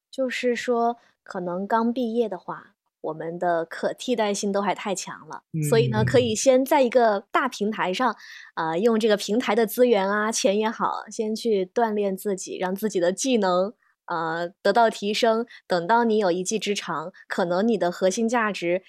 [0.09, 2.75] 就是说，可能刚毕业的话。
[3.01, 8.15] 我们的可替代性都还太强了，所以呢，可以先在一个大平台上，
[8.53, 13.73] 啊，用这个平台的资源啊，钱也好，先去锻炼自己，让自己的技能
[14.05, 15.47] 呃得到提升。
[15.65, 18.83] 等到你有一技之长，可能你的核心价值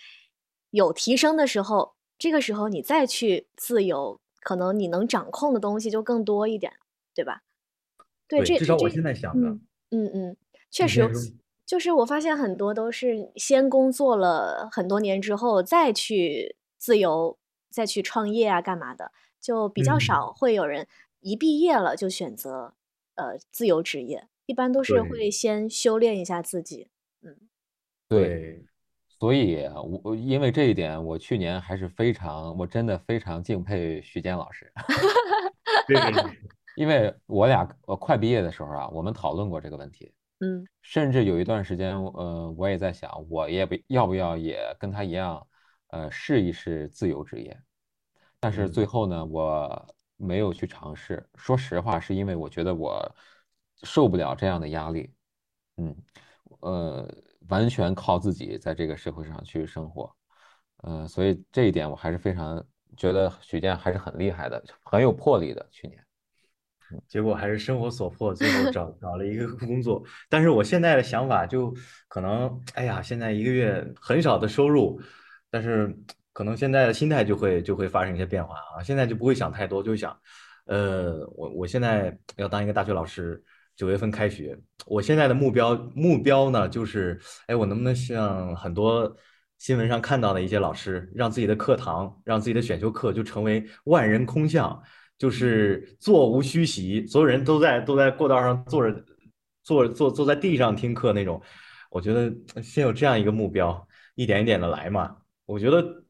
[0.69, 6.71] 有提升的时候，这个时候你再去自由，可能你能掌控的东西就更多一点，
[7.15, 7.43] 对吧？
[8.29, 9.49] 对，至少我现在想的，
[9.91, 10.37] 嗯嗯，
[10.71, 11.09] 确实。
[11.65, 17.39] 就是我发现很多都是先工作了很多年之后再去自由，
[17.71, 20.87] 再去创业啊，干嘛的，就比较少会有人
[21.21, 22.75] 一毕业了就选择
[23.15, 26.89] 呃自由职业，一般都是会先修炼一下自己。
[27.23, 27.37] 嗯，
[28.09, 28.67] 对，
[29.19, 29.65] 所以
[30.03, 34.71] 我因为这一点，我去年还是非常，我真的非常敬佩徐坚老师。
[35.87, 35.97] 对，
[36.75, 40.13] 因为我俩呃快毕业的时候啊，我们讨论过这个问题。
[40.41, 45.47] 嗯，甚至有一段时间，呃，我也在想，我也不要不要也跟他一样，
[45.89, 47.57] 呃，试一试自由职业。
[48.41, 51.25] 但是最后呢，我没有去尝试。
[51.37, 53.15] 说实话，是因为我觉得我
[53.85, 55.15] 受不了这样的压力。
[55.77, 55.97] 嗯，
[56.61, 57.09] 呃，
[57.49, 60.13] 完全靠自己在这个社会上去生活。
[60.83, 62.65] 嗯，所以这一点我还是非常
[62.97, 65.65] 觉得许健还是很厉害的，很有魄力的。
[65.71, 66.05] 去年。
[67.09, 70.03] 结果还是生活所迫，最后找找了一个工作。
[70.29, 71.75] 但是我现在的想法就
[72.09, 75.01] 可能，哎呀，现在一个月很少的收入，
[75.51, 75.95] 但是
[76.33, 78.83] 可能现在的心态就会就会发生一些变化啊。
[78.83, 80.17] 现在就不会想太多，就想，
[80.67, 83.43] 呃，我我现在要当一个大学老师，
[83.77, 84.59] 九月份开学。
[84.87, 89.15] 我现在的目标目标呢，就是，哎，我能不能像很多
[89.59, 94.83] 新闻上看到的一些老师，让自己的课堂，让自己的选修课就成为万人空巷。
[95.23, 99.05] 就是座无虚席，所有人都在都在过道上坐着，
[99.63, 101.41] 坐坐坐在地上听课那种。
[101.91, 105.17] 我觉得先有这样一个目标，一点一点的来嘛。
[105.47, 106.05] 我觉得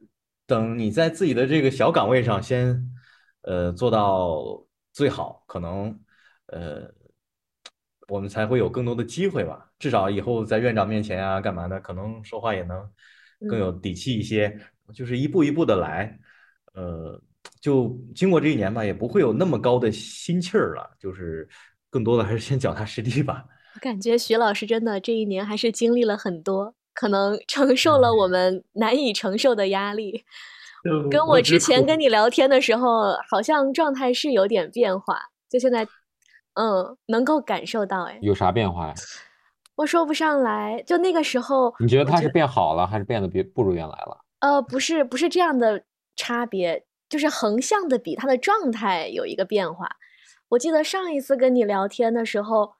[0.46, 2.90] 等你在自己的这个小岗位上先，
[3.42, 6.00] 呃，做到最好，可能
[6.46, 6.90] 呃，
[8.08, 9.70] 我们才会有更多的机会吧。
[9.78, 12.90] 至少以后在院长面前啊，干嘛的，可能说话也能
[13.46, 14.58] 更有底气一些。
[14.94, 16.18] 就是一步一步的来，
[16.72, 17.22] 呃。
[17.62, 20.90] 就经过这一年吧，也不会有那么高的心气儿了。
[20.98, 21.48] 就是
[21.88, 23.44] 更多的还是先脚踏实地吧。
[23.74, 30.24] 我感觉徐老师真的这一年还是经历了很多，可能承受了我们难以承受的压力。
[31.08, 35.22] 跟我之前跟你聊天的时候，好像状态是有点变化。
[35.48, 35.86] 就现在，
[36.54, 38.02] 嗯，能够感受到。
[38.02, 38.94] 哎，有啥变化呀？
[39.76, 40.82] 我说不上来。
[40.84, 44.18] 就那个时候，你觉得他是变好了，还是变得比不如原来了？
[44.40, 45.84] 呃，不是，不是这样的
[46.16, 46.84] 差别。
[47.12, 49.96] 就是横向的比，他的状态有一个变化。
[50.48, 52.72] 我记得上一次跟你聊天的时候，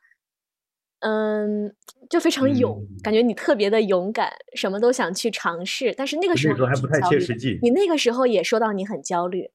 [1.00, 1.76] 嗯，
[2.08, 5.92] 就非常勇，感觉你特别的勇敢，什么都想去尝试。
[5.94, 7.58] 但是那个时候还不太切实际。
[7.60, 9.50] 你那个时候也说到你很焦虑，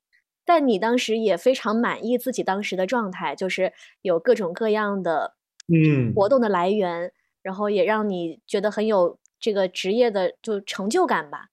[0.46, 5.34] 但你当时也非常满意自己当时的状态，就是有各种各样的
[5.74, 7.12] 嗯活动的来源，
[7.42, 11.48] 然后也让你觉得很有这个职业的就成就感吧，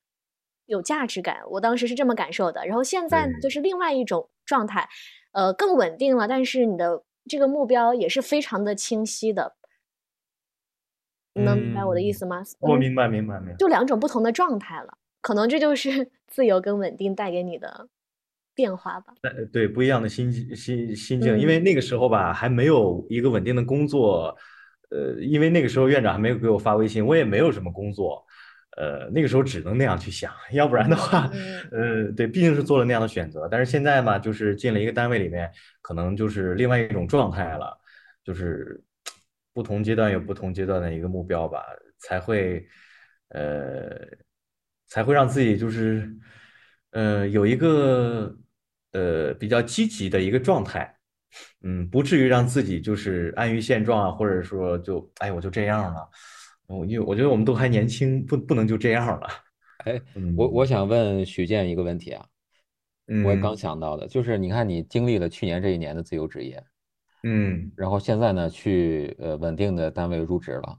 [0.67, 1.39] 有价值感。
[1.51, 2.65] 我当时是这么感受的。
[2.67, 4.89] 然后现在呢，就是另外一种状态，
[5.33, 9.57] 呃，更稳定了，但是你的这个目标也是非常的清晰的。
[11.35, 12.43] 你能明白我的意思吗？
[12.61, 13.57] 我明白，明白，明白。
[13.57, 17.89] 就两种不同的状态了，可能这就是 自由跟稳定带给你的
[18.55, 19.15] 变化吧。
[19.23, 24.37] 呃对，不一样的心心心境，因为那个时候吧，还没有一个稳定的工作。
[24.91, 28.25] 呃，因为那个时候院长还没有给我发微信，我也没有什么工作。
[28.77, 31.31] 呃，那个时候只能那样去想， 要不然的话，
[31.71, 33.49] 呃，对，毕竟是做了那样的选择。
[33.51, 35.51] 但是现在嘛，就是进了一个单位里面，
[35.83, 37.79] 可能就是另外一种状态了，
[38.25, 38.83] 就是。
[39.57, 41.65] 不同阶段有不同阶段的一个目标吧，
[42.01, 42.67] 才会，
[43.29, 43.97] 呃，
[44.89, 46.13] 才会让自己就是，
[46.91, 48.37] 呃，有一个
[48.91, 50.93] 呃比较积极的一个状态，
[51.63, 56.11] 嗯，不至于让自己就是安于现状啊，或者说就哎我就这样了，
[56.67, 59.29] 我因为我觉得我们都还年轻，不不能就这样了。
[59.85, 60.01] 哎，
[60.37, 62.25] 我我想问许健一个问题啊，
[63.25, 66.63] 我也刚想到的，就是你看你经历了去年这一年的自由职业。
[67.23, 70.79] 嗯，然后现在呢，去呃稳定的单位入职了。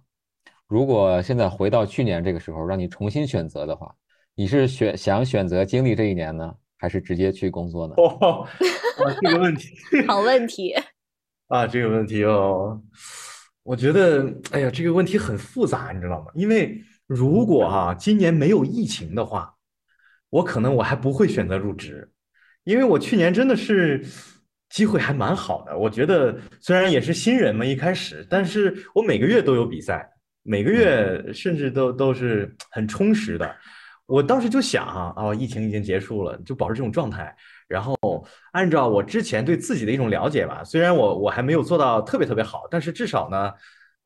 [0.68, 3.94] 如果现在回到去年这个时候，让你重新选择的话，
[4.36, 7.94] 你是选想选择经历这一年呢，还是直接去工作呢？
[8.02, 8.48] 哦，
[9.22, 9.76] 这个问题，
[10.08, 10.74] 好问题
[11.50, 12.82] 啊，这个问题哦，
[13.66, 16.28] 我觉得，哎呀，这个问题很复杂，你知道吗？
[16.36, 19.54] 因为如果啊今年没有疫情的话，
[20.30, 22.10] 我可能我还不会选择入职，
[22.64, 24.06] 因为我去年真的是。
[24.68, 30.06] 机会还蛮好的，我觉得虽然也是新人嘛，一开始，但是我每个月都有比赛，
[30.42, 33.56] 每个月甚至都都是很充实的。
[34.06, 37.34] 我当时就想啊，哦，疫情已经结束了，就保持这种状态，
[37.68, 37.96] 然后
[38.52, 43.52] 按照我之前对自己的一种了解吧，虽然我我还没有做到特别特别好，但是至少呢，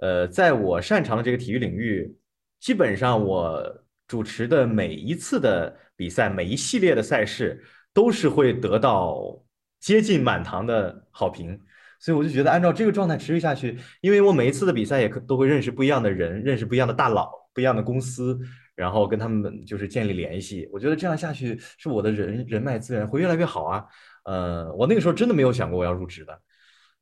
[0.02, 2.15] 呃，在我擅长的这个体育领域，
[2.60, 9.43] 基本上我主持的每一次的比赛，每一系列的赛事都是会得到。
[9.82, 11.58] 接近满堂的好评，
[12.02, 18.38] 所以我就觉得按照这个状态持续下去，因为我每一次的比赛也都会认识不一样的人，认识不一样的大佬，不一样的公司，
[18.80, 20.65] 然后跟他们就是建立联系。
[20.72, 23.86] 我觉得这样下去，是我的人人脉资源会越来越好啊。
[24.24, 26.42] 呃，我那个时候真的没有想过我要入职的，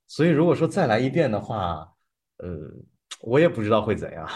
[0.07, 1.87] 所以如果说再来一遍的话，
[2.37, 2.47] 呃，
[3.21, 4.27] 我也不知道会怎样，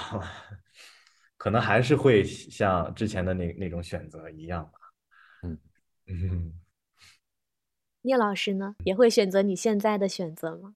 [1.35, 4.71] 可能还是会像之前的那那种选择一样吧。
[5.41, 5.57] 嗯
[6.05, 6.53] 嗯。
[8.03, 10.75] 聂老师呢，也会选择你现在的选择吗？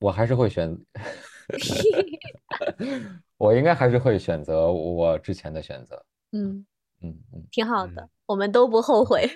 [0.00, 0.78] 我还是会选，
[3.36, 6.04] 我应该还是会选择我之前的选择。
[6.32, 6.64] 嗯
[7.00, 9.28] 嗯嗯，挺好的，我们都不后悔。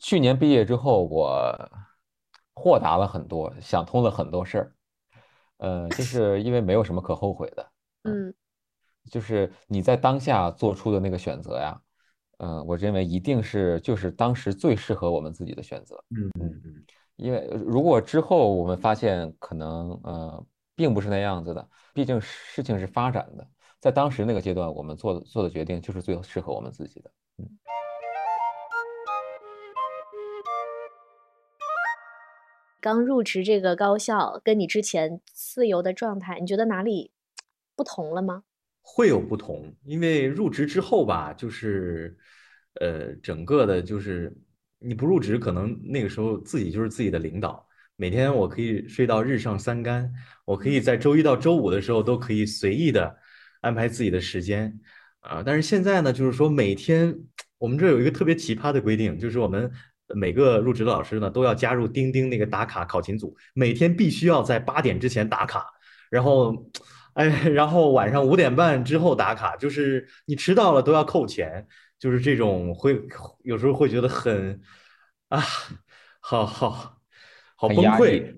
[0.00, 1.70] 去年毕业之后，我
[2.54, 4.72] 豁达了很多，想通了很多事儿。
[5.58, 7.70] 呃，就是因为没有什么可后悔的。
[8.04, 8.34] 嗯，
[9.10, 11.80] 就是你在当下做出的那个选择呀。
[12.38, 16.02] 嗯，我认为一定是就是当时最适合我们自己的选择。
[16.10, 16.84] 嗯嗯嗯，
[17.16, 20.46] 因为如果之后我们发现可能呃
[20.80, 23.46] 并不是那样子的，毕竟事情是发展的，
[23.78, 27.10] 在当时那个阶段，我们做做的决定就是最适合我们自己的。
[27.36, 27.46] 嗯。
[32.80, 37.12] 刚入职这个高校，跟你之前自由的状态，你觉得哪里
[37.76, 38.44] 不同了吗？
[38.80, 42.16] 会有不同，因为入职之后吧，就是，
[42.80, 44.34] 呃，整个的，就是
[44.78, 47.68] 你不入职，可能那个时候自己就是自己的领导，
[48.00, 50.10] 每天我可以睡到日上三竿，
[50.46, 53.14] 我可以在周一到周五的时候都可以随意的
[53.60, 54.80] 安排自己的时间，
[55.20, 57.14] 啊，但是现在呢，就是说每天
[57.58, 59.70] 我们这有一个特别奇葩的规定，就是我们
[60.14, 65.66] 每个入职的老师呢都要加入钉钉那个打卡考勤组，每天必须要在八点之前打卡，
[66.10, 66.70] 然后。
[67.14, 71.66] 哎，然后晚上五点半之后打卡，就是你迟到了都要扣钱，
[71.98, 73.02] 就是这种会
[73.42, 74.60] 有时候会觉得很
[75.28, 75.42] 啊，
[76.20, 76.99] 好好
[77.60, 78.34] 好崩溃。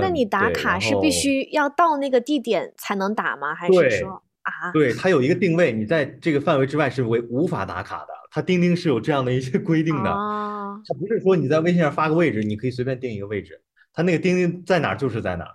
[0.00, 3.54] 那你打卡是必须要到那个地点才能打吗？
[3.54, 4.72] 还是说啊？
[4.72, 8.08] 对，它有一个定位，你在这个范围之外是为无法打卡的。
[8.32, 13.62] 它钉钉是有这样的一些 规定的，它不是说你在微信上发个位置，你可以随便定一个位置，
[13.92, 15.54] 它那个钉钉在哪儿就是在哪儿。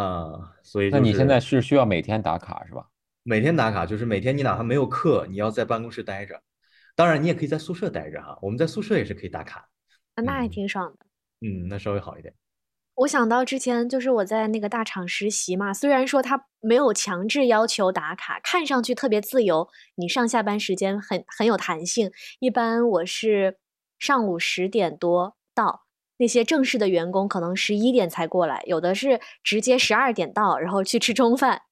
[0.00, 2.86] 啊，所以那你现在是需要每天打卡是吧？
[3.22, 6.40] 每天打卡就是每天你哪怕没有课，你要在办公室待着。
[6.94, 8.38] 当然，你也可以在宿舍待着哈。
[8.40, 9.68] 我们在宿舍也是可以打卡。
[10.14, 10.98] 啊，那还挺爽的。
[11.04, 11.09] 嗯，
[11.40, 12.34] 嗯那稍微好一点。
[12.94, 22.10] 我想到之前就是我在那个大厂实习嘛，虽然说他没有强制要求打卡，看上去特别自由，你上下班时间很很有弹性。
[22.40, 23.58] 一般我是
[23.98, 25.86] 上午十点多到。
[26.18, 31.62] 那些正式的员工可能十一点才过来，有的是直接十二点到，然后去吃中饭。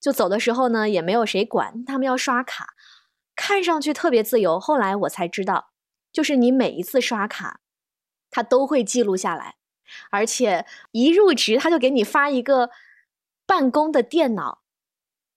[0.00, 2.66] 就走的时候呢，也没有谁管，他们要刷卡，
[3.36, 4.58] 看上去特别自由。
[4.58, 5.70] 后来我才知道，
[6.12, 7.60] 就是你每一次刷卡，
[8.30, 9.56] 他都会记录下来，
[10.10, 12.70] 而且一入职他就给你发一个
[13.46, 14.62] 办公的电脑，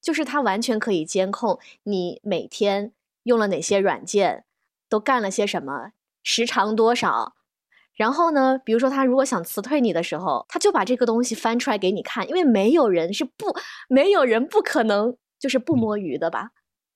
[0.01, 4.45] 就是他完全可以监控你每天用了哪些软件，
[4.89, 5.91] 都干了些什么，
[6.23, 7.35] 时长多少。
[7.93, 13.55] 然后呢，比如说他如果想辞退你的时候，他就把这个东西翻出来给你看，因为没有人是不，
[13.87, 16.51] 没有人不可能就是不摸鱼的吧？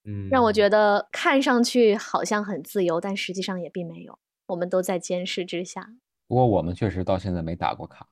[0.06, 4.18] 嗯，让我觉得看上去好像很自由，但实际上也并没有，
[4.48, 5.93] 我们都在监视之下。
[6.28, 8.08] 不过我们确实到现在没打过卡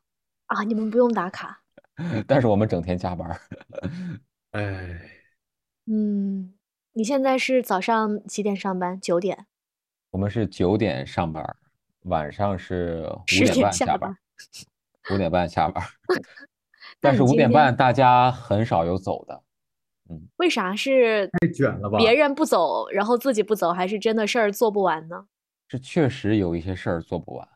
[0.48, 1.62] 啊，你们不用打卡，
[2.28, 3.40] 但是我们整天加班。
[4.52, 5.02] 哎，
[5.88, 6.54] 嗯，
[6.94, 9.00] 你现在是早上几点上班？
[9.00, 9.46] 九点。
[10.12, 11.44] 我们是九点上班。
[12.04, 13.10] 晚上是
[13.42, 14.18] 五点半下班，
[15.10, 15.82] 五点半下班，
[17.00, 19.42] 但是五点半大家很少有走的，
[20.10, 21.98] 嗯，为啥是太卷了吧？
[21.98, 25.28] 别人不走，然后自己不走，还是真的事儿做不完呢？
[25.74, 27.48] 是确实有一些事儿做不完，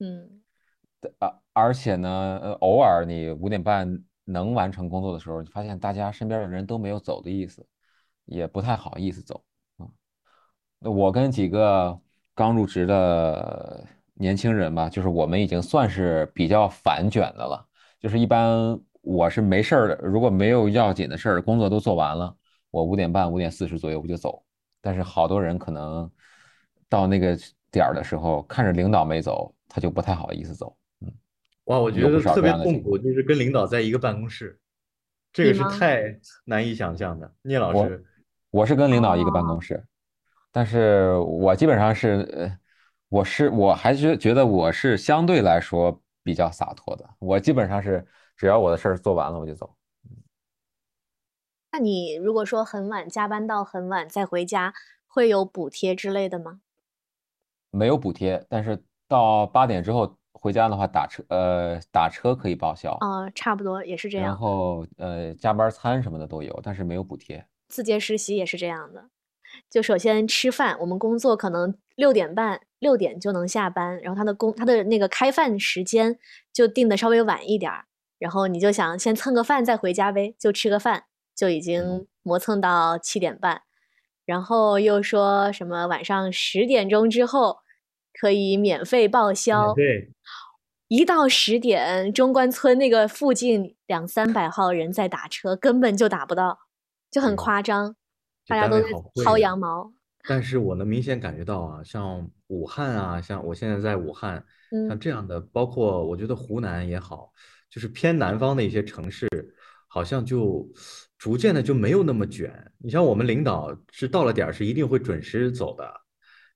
[0.00, 0.42] 嗯，
[1.18, 7.66] 而而且呢，呃，偶尔你五点半能完成工作的时候，你发现大家身边的人都没有走的意思，
[8.24, 9.44] 也不太好意思走
[9.76, 9.86] 啊。
[10.78, 12.00] 那我跟几个。
[12.36, 17.64] 刚入职的年轻人吧，就是我们已经算是比较反卷的了。
[18.00, 22.36] 就是一般我是没事儿的，如果没有要紧的事儿，工作都做完了，
[22.72, 24.44] 我五点半、五点四十左右我就走。
[24.80, 26.10] 但是好多人可能
[26.88, 27.36] 到那个
[27.70, 30.76] 点儿的时候，看着领导没走，他就不太好意思走。
[31.00, 31.12] 嗯，
[31.64, 34.58] 哇，我觉得特别痛苦，就是跟领导在一个办公室，
[35.32, 37.32] 这个是太难以想象的。
[37.42, 38.04] 聂老师，
[38.50, 39.84] 我是跟领导一个办公室。
[40.52, 42.58] 但是我基本上是，呃，
[43.08, 47.04] 我是我还是觉得我是相对来说比较洒脱的。
[47.18, 48.06] 我基本上是
[48.36, 49.74] 只要我的事儿做完了我就走。
[51.72, 54.72] 那你如果说很晚加班到很晚再回家，
[55.08, 56.60] 会有补贴之类的吗？
[57.74, 62.92] 没有补贴，但是到八点之后回家的话，打车呃打车可以报销。
[63.00, 64.26] 啊，差不多也是这样。
[64.26, 67.44] 然后呃加班餐什么的都有，但是没有补贴。
[67.68, 69.06] 字节实习也是这样的。
[69.70, 76.18] 就首先吃饭，我们工作可能六点半六点就能下班，然后他的工他的那个开饭时间
[76.52, 77.84] 就定的稍微晚一点儿，
[78.18, 81.04] 然后你就想先蹭个饭再回家呗，就吃个饭
[81.36, 83.62] 就已经磨蹭到七点半，
[84.26, 87.58] 然后又说什么晚上十点钟之后
[88.20, 90.10] 可以免费报销，对，
[90.88, 96.58] 一到十点中关村那个附近两三百号人在打车，根本就打不到，
[97.10, 97.96] 就很夸张。
[98.46, 98.88] 大家都在
[99.24, 99.90] 薅羊毛，
[100.28, 104.44] 但是我能明显感觉到啊，像武汉啊，像我现在在武汉，
[104.86, 107.32] 像这样的，包括我觉得湖南也好，
[107.70, 109.26] 就是偏南方的一些城市，
[109.88, 110.70] 好像就
[111.16, 112.70] 逐渐的就没有那么卷。
[112.76, 115.90] 你像我们领导是到了点儿是一定会准时走的，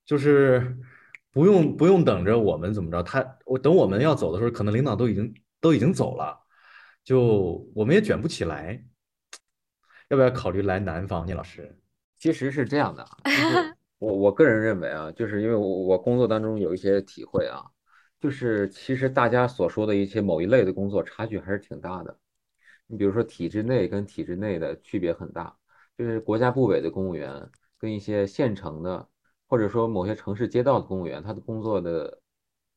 [0.04, 0.76] 就是
[1.32, 6.38] 不用不用等着我们怎么着，他我等我们要走的时候，可能领导都已经都已经走了，
[7.04, 8.84] 就我们也卷不起来。
[10.08, 11.26] 要不要考虑来南方？
[11.26, 11.78] 聂老师，
[12.16, 13.06] 其实是这样的，
[14.00, 17.62] 我我个人认为啊，就是因为我我工作当中有一些体会啊，
[18.18, 22.18] 就是其实大家所说的一些某一类的工作差距还是挺大的。
[22.86, 25.54] 你比如说体制内跟体制内的区别很大，
[25.98, 29.06] 就是国家部委的公务员跟一些县城的
[29.48, 32.18] 或者说某些城市街道的公务员，他的工作的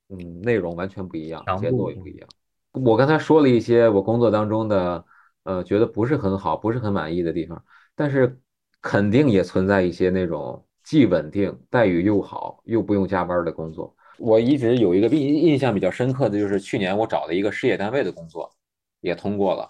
[0.10, 2.28] 嗯内容完全不一样，节奏也不一样。
[2.72, 5.06] 我刚才说了一些我工作当中的。
[5.44, 7.66] 呃，觉得不是很好，不是很满意的地方，
[7.96, 8.40] 但是
[8.80, 13.92] 肯定也存在一些那种既稳定、待遇又好、又不用加班的工作。
[14.20, 18.52] 我一直有一个印印象比较深刻的就是去年我找了一个事业单位的工作，
[19.00, 19.68] 也通过了，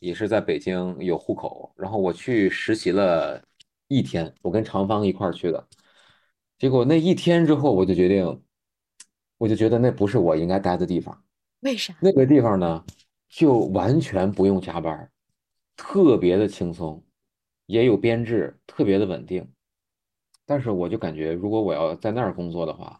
[0.00, 3.40] 也是在北京有户口，然后我去实习了
[3.86, 5.64] 一天，我跟长方一块儿去的，
[6.64, 8.42] 结果那一天之后，我就决定，
[9.36, 11.22] 我就觉得那不是我应该待的地方。
[11.60, 11.94] 为啥？
[12.00, 12.82] 那个地方呢？
[13.28, 15.10] 就完全不用加班，
[15.76, 17.04] 特别的轻松，
[17.66, 19.46] 也有编制，特别的稳定。
[20.46, 22.98] 但是我就感觉，如果我要在那儿工作的话，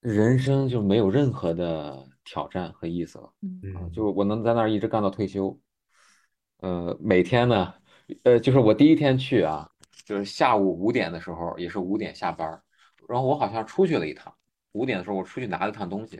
[0.00, 3.32] 人生就没有任何的挑战和意思了。
[3.42, 5.56] 嗯，就我能在那儿一直干到退休。
[6.56, 7.72] 呃，每天呢，
[8.24, 9.70] 呃，就是我第一天去啊，
[10.08, 12.48] 就是下午五点的时候，也是五点下班，
[13.06, 14.32] 然后我好像出去了一趟，
[14.72, 16.18] 五点的时候我出去拿了趟东西。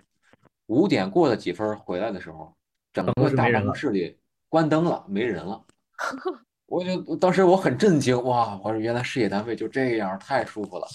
[0.66, 2.55] 五点过了几分回来的时候，
[2.93, 4.18] 整个大办公室里
[4.51, 5.64] 关灯了，没人了。
[6.66, 8.61] 我就当时我很震惊，哇！
[8.62, 10.86] 我说原来事业单位就这样，太舒服了。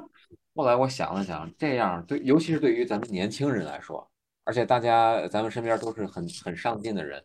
[0.56, 4.10] 后来我想了想，这样对，尤其是对于咱们年轻人来说，
[4.44, 7.22] 而且大家咱们身边都是很很上进的人，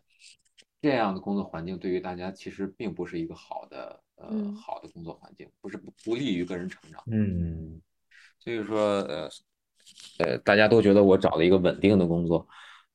[0.83, 7.01] 这样的工作环境对于大家其实并不是一个好的呃嗯好的工作环境，不是不不利于个人成长。
[7.09, 7.81] 嗯
[8.37, 9.29] 所以说，呃，
[10.19, 12.45] 呃，大家都觉得我找了一个稳定的工作，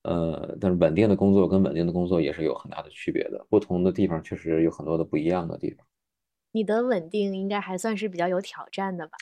[0.02, 5.86] 呃，但是稳定的工作跟稳定的工作也是有很大的区别的，不同的地方确实有很多的不一样的地方。
[6.52, 9.16] 你的稳定应该还算是比较有挑战的吧？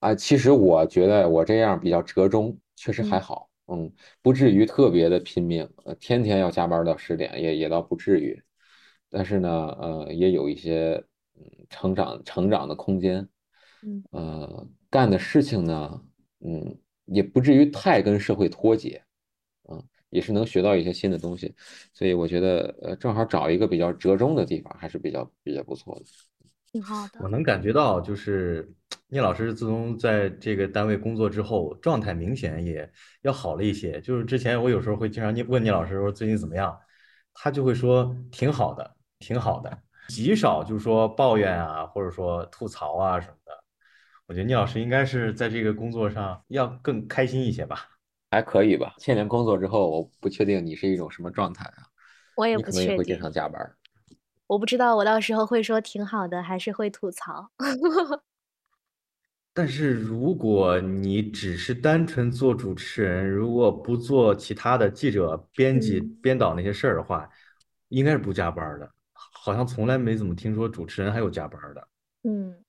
[0.00, 8.42] 啊，其实我觉得我这样比较折中，确实还嗯好，嗯，不至于特别的拼命，呃，天天要加班到十点，也也倒不至于，
[9.08, 9.48] 但是呢，
[9.80, 11.02] 呃，也有一些
[11.36, 13.28] 嗯成长成长的空间，
[13.82, 16.02] 嗯呃，干的事情呢，
[16.40, 19.02] 嗯，也不至于太跟社会脱节，
[19.68, 21.54] 嗯，也是能学到一些新的东西，
[21.92, 26.04] 所以我觉得，呃，正好找一个比较折中的地方，还是比较比较不错的。
[26.66, 27.20] 挺好的。
[27.22, 28.68] 我能感觉到，就是
[29.10, 32.90] 聂老师自从在这个单位工作之后，状态明显也
[33.22, 34.00] 要好了一些。
[34.00, 36.78] 就是之前我有时候会经常问聂老师说最近怎么样，
[37.34, 43.52] 他就会说挺好的，挺好的，极少就是说抱怨啊，或者说吐槽啊什么的。
[44.26, 47.88] 我觉得聂老师应该是在这个工作上要更开心一些吧。
[48.30, 48.94] 还可以吧。
[48.98, 51.82] 千年工作之后，我不确定你是一种什么状态啊，
[52.36, 53.74] 我也不你可能也确定，会经常加班。
[54.46, 57.50] 我不知道我到时候会说挺好的，还是会吐槽。
[59.52, 67.28] 但是如果你只是单纯做主持人，如果不做其他的记者、编辑、嗯编导那些事儿的话，
[67.88, 68.90] 应该是不加班儿的。
[69.12, 71.88] 好像从来没怎么听说主持人还有加班儿的。
[72.22, 72.64] 嗯，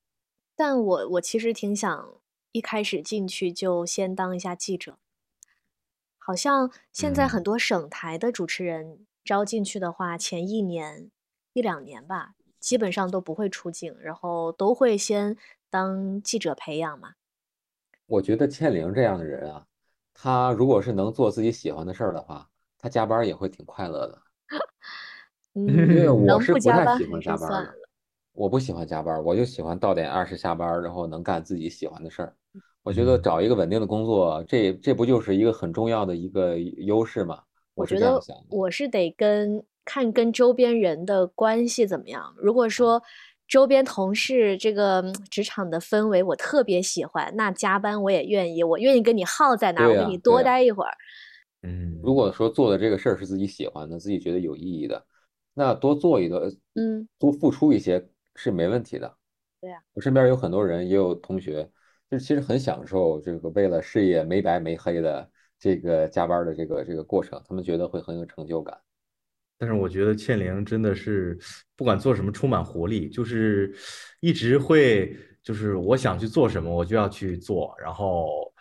[0.56, 2.22] 但我我其实挺想
[2.52, 4.98] 一开始进去就先当一下记者。
[6.18, 11.12] 好像现在很嗯，多省台的主持人招进去的话，前一年
[11.54, 15.36] 一两年吧，基本上都不会出镜，然后都会先
[15.72, 17.14] 当记者培养嘛。
[18.06, 19.66] 我觉得倩玲这样的人啊，
[20.14, 22.48] 他如果是能做自己喜欢的事儿的话，
[22.78, 24.22] 他加班儿也会挺快乐的。
[25.54, 27.74] 因为嗯，我是不太喜欢加班儿的，算了。
[28.34, 32.36] 我不喜欢加班儿，我就喜欢到点二十下班儿，然后能干自己喜欢的事儿。
[32.84, 37.42] 我觉得嗯，找一个稳定的工作，这这不就是一个很重要的一个优势吗？
[37.76, 38.44] 我是我觉得这样想的。
[38.50, 42.34] 我是得跟看跟周边人的关系怎么样。
[42.38, 43.04] 如果啊，说
[43.52, 50.42] 周边同事这个嗯职场的氛围我特别喜欢，那加班我也愿意，我愿意跟你耗在那儿，我跟你多。
[50.42, 50.92] 待一会儿。
[52.02, 55.06] 如嗯，果说做的这个事儿是自己喜欢的，自己觉得有意义的，
[55.54, 59.18] 那多做一个，嗯，多付出一些是没问题的。
[59.60, 61.70] 对呀，我身边有很多人，也有同学，
[62.10, 65.30] 就是其实很享受这个为了事业没白没黑的
[65.60, 68.80] 这个加班的这个这个过程，他们觉得会很有成就感。
[69.62, 71.38] 但是我觉得倩玲真的是
[71.78, 73.72] 不管做什么充满活力，就是
[74.20, 78.52] 一直会就是我想去做什么我就要去做，然后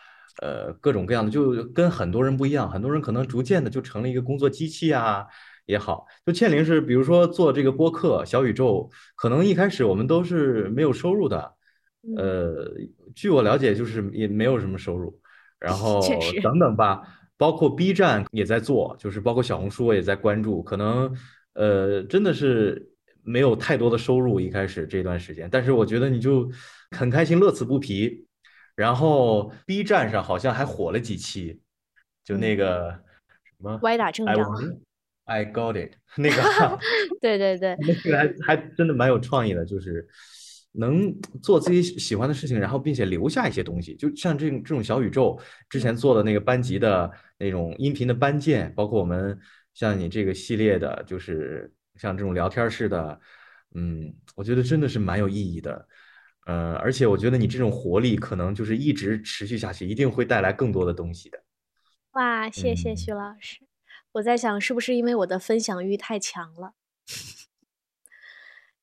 [0.43, 5.27] 呃各种各样的就跟很多人不一样，很多人可能逐渐的就成了一个工作机器啊
[5.65, 11.55] 也好，就倩玲是比如说做这个播客小宇宙，可能一开始我们都是没有收入的，
[12.03, 12.71] 嗯，呃，
[13.15, 15.19] 据我了解就是也没有什么收入。
[15.59, 16.01] 然 后，
[16.43, 17.03] 等等吧，
[17.41, 21.11] 包括 B 站也在做，就是包括小红书我也在关注，可能
[21.55, 22.87] 呃真的是
[23.23, 26.47] 没有太多的收入一开始这段时间，但是我觉得你就
[26.91, 28.27] 很开心，乐此不疲。
[28.77, 31.63] 然后 B 站上好像还火了几期，
[32.23, 32.91] 就那嗯，个
[33.45, 34.35] 什么歪打正着。
[35.25, 36.79] I got it 那个
[37.23, 40.07] 对对对，那个还还真的蛮有创意的，就是
[40.73, 43.95] 能做自己喜喜欢的事情，然后并且留下一些东西。
[43.97, 49.39] 就像这种这种小宇宙之前嗯做的那个班级的那种音频的班件，包括我们
[49.75, 53.21] 像你这个系列的，就是像这种聊天式的，
[53.75, 55.89] 嗯，我觉得真的是蛮有意义的。
[56.47, 61.39] 呃，而且我觉得你这种活力可能就是一直持续下去，一定会带来更多的东西的。
[62.13, 63.17] 哇，谢谢徐嗯。
[63.17, 63.61] 老师。
[64.13, 66.73] 我在想，是不是因为我的分享欲太强了，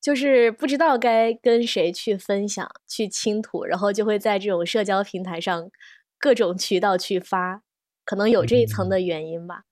[0.02, 5.70] 就是不知道该跟谁去分享、去倾吐，然后就会在这种社交平台上
[6.18, 7.62] 各种渠道去发，
[8.06, 9.64] 可能有这一层嗯的原因吧。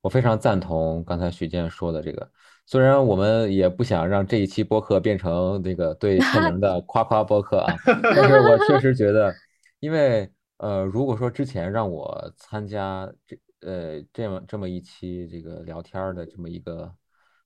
[0.00, 2.30] 我非常赞同刚才许健说的这个，
[2.66, 9.34] 虽然我们也不想让这一期播客变成那个对 倩玲的夸夸播客啊， 但是我确实觉得，
[9.80, 10.28] 因为
[10.58, 16.92] 呃，如果说之前让我参加这呃这么这么一期这个聊天儿的这么一个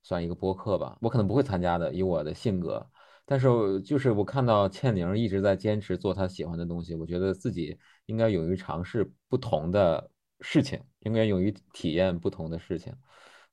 [0.08, 2.90] 算一个播客吧，我可能不会参加的，以我的性格。
[3.26, 12.90] 但是就是我看到倩玲一直在坚持做她喜欢的东西，我觉得自己应该勇于尝试不同的事情，应该勇于体验不同的事情。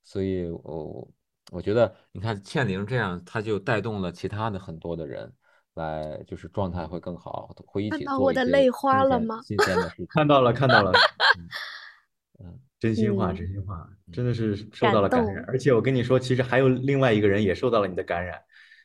[0.02, 1.06] 所以我
[1.52, 5.30] 我觉得，你看倩玲这样，她就带动了其他的很多的人
[5.74, 9.40] 来，就是状态会更好，会一起看到做一些我的泪花新鲜了吗？
[9.44, 10.06] 新鲜的事情。
[10.08, 10.90] 看到了，看到了。
[12.40, 15.34] 嗯真心话，嗯真心话，真的是受到了感染。
[15.34, 18.40] 感而且我跟你说，其实还有另外一个人也受到了你的感染，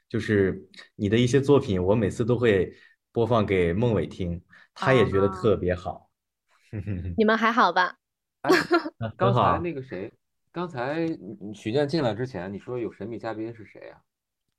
[0.10, 2.74] 就是你的一些作品，我每次都会
[3.12, 4.42] 播放给孟伟听，
[4.74, 6.10] 他也觉得啊特别好。
[7.18, 7.98] 你们还好吧？
[9.18, 10.12] 刚才那个谁，
[10.52, 11.08] 刚才
[11.54, 14.02] 许健进来之前，你说有神秘嘉宾是谁呀？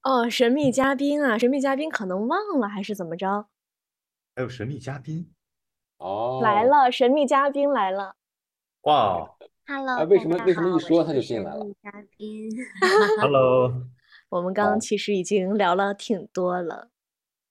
[0.02, 3.46] 哦，神秘嘉宾啊，神秘嘉宾可能忘了还是怎么着？
[4.34, 5.30] 还有神秘嘉宾，
[5.98, 8.16] 哦，来了，神秘嘉宾来了。
[8.82, 9.18] 哇。
[9.18, 9.28] 哦
[9.64, 11.64] Hello，啊为什么为什么一说他就进来了？
[11.84, 12.50] 嘉宾，，
[13.22, 13.72] Hello，
[14.28, 16.88] 我们刚刚其实已经聊了挺多了，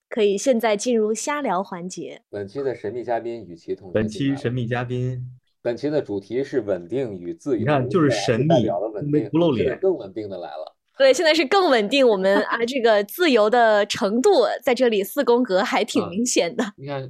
[0.09, 2.21] 可以现在进入瞎聊环节。
[2.29, 5.25] 本期的神秘嘉宾与其同本期神秘嘉宾，
[5.61, 8.67] 本期的主题是稳定与自由，你看就是神秘
[9.09, 10.75] 没不露脸更稳定的来了。
[10.97, 16.73] 对，现在是更稳定，我们啊这个自由的程度在这里四宫格还挺啊明显的。
[16.75, 17.09] 你看，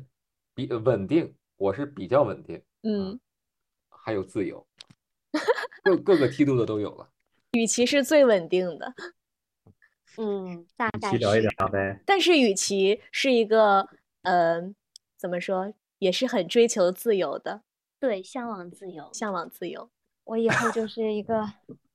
[0.54, 3.20] 比呃稳定，我是比较稳定，嗯，
[4.12, 4.68] 还有自由，
[5.82, 7.08] 各各个梯度的都有了。
[7.58, 8.94] 雨琦是最稳定的，
[10.18, 12.02] 嗯，大一概聊一是聊呗。
[12.06, 13.88] 但是雨琦是一个
[14.24, 14.62] 呃
[15.18, 17.62] 怎么说，也是很追求自由的，
[18.02, 19.10] 对，向往自由。
[19.14, 19.90] 向往自由。
[20.26, 21.50] 我以后就是一个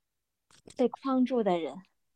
[0.75, 1.75] 被框住的人。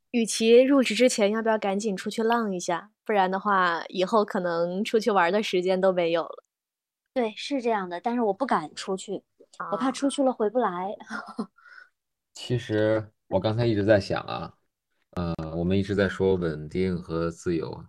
[0.09, 2.89] 雨琦入职之前要不要赶紧出去浪一下？
[3.05, 6.43] 不然的话，以后可能出去玩的时间都没有了。
[7.13, 9.21] 对，是这样的，但是我不敢出去，
[9.71, 10.87] 我怕啊出去了回不来。
[12.33, 14.53] 其实我刚才一直在想啊，
[15.11, 17.85] 呃，我们一直在说稳定和自由啊。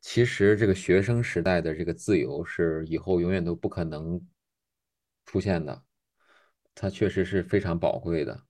[0.00, 4.20] 其实这个学生时代的这个自由是以后永远都不可能
[5.26, 5.82] 出现的，
[6.74, 8.40] 它确实是非常宝贵的。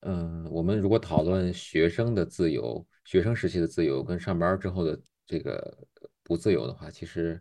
[0.00, 5.78] 嗯，我们如果讨论学生的自由，学生时期的自由跟上班之后的这个
[6.22, 7.40] 不自由的话，其实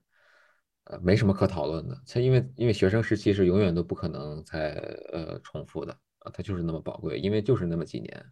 [0.90, 1.98] 呃没什么可讨论的。
[2.06, 4.74] 它因为因为学生时期是永远都不可能再
[5.14, 8.26] 呃重复的啊，它就是那么宝贵，因为就是那么几年。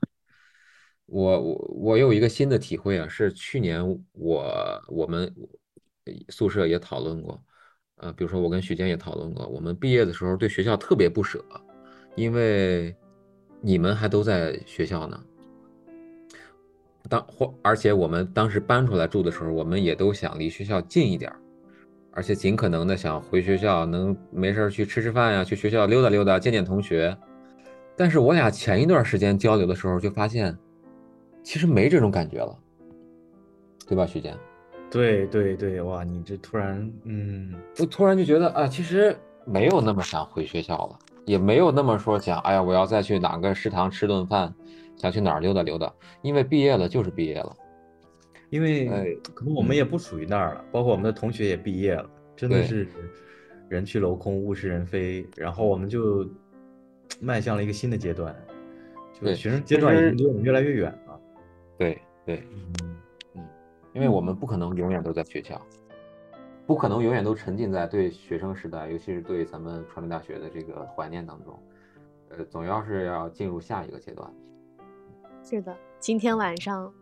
[1.06, 3.82] 我我我有一个新的体会啊，是去年
[4.12, 5.34] 我我们
[6.30, 7.42] 宿舍也讨论过，
[7.96, 11.42] 呃，比如说我跟许健也讨论过，我们毕业的时候对学校特别不舍，
[12.16, 12.94] 因为
[13.62, 15.24] 你们还都在学校呢。
[17.10, 21.40] 当或而且我们当时搬出来住的时候，我们也都想离学校近一点儿，
[22.18, 27.16] 而且尽可能的想回学校，能没事儿去吃吃饭呀，去学校溜达溜达，见见同学。
[27.96, 30.58] 但是我俩前一段时间交流的时候，就发现
[31.44, 32.58] 其实没这种感觉了，
[33.88, 34.36] 对吧，徐健？
[34.90, 39.16] 对对对，哇，你这突然，嗯，我突然就觉得啊，其实
[39.46, 44.52] 没有那么想回学校了，也没有那么说想，哎呀，我要再去哪个食堂吃顿饭，
[44.96, 45.94] 想去哪儿溜达溜达，
[46.24, 47.56] 因为毕业了就是毕业了。
[48.50, 52.88] 因为哎可能我们也不属于那儿了，包括我们的同学也毕业了，真的是
[53.70, 56.30] 人去楼空，物是人非，然后我们就
[57.20, 58.36] 迈向了一个新的阶段，
[59.14, 61.20] 就对学生阶段已经离我们越来越远了。
[61.78, 62.44] 对对，
[63.36, 63.46] 嗯，
[63.94, 65.62] 因为我们不可能永远都在学校，
[66.66, 71.60] 不可能永远都沉浸在对学生时代，尤其是对咱们传媒大学的这个怀念当中，
[72.30, 74.32] 呃，总要是要进入下一个阶段。
[75.44, 76.94] 是的，今天晚上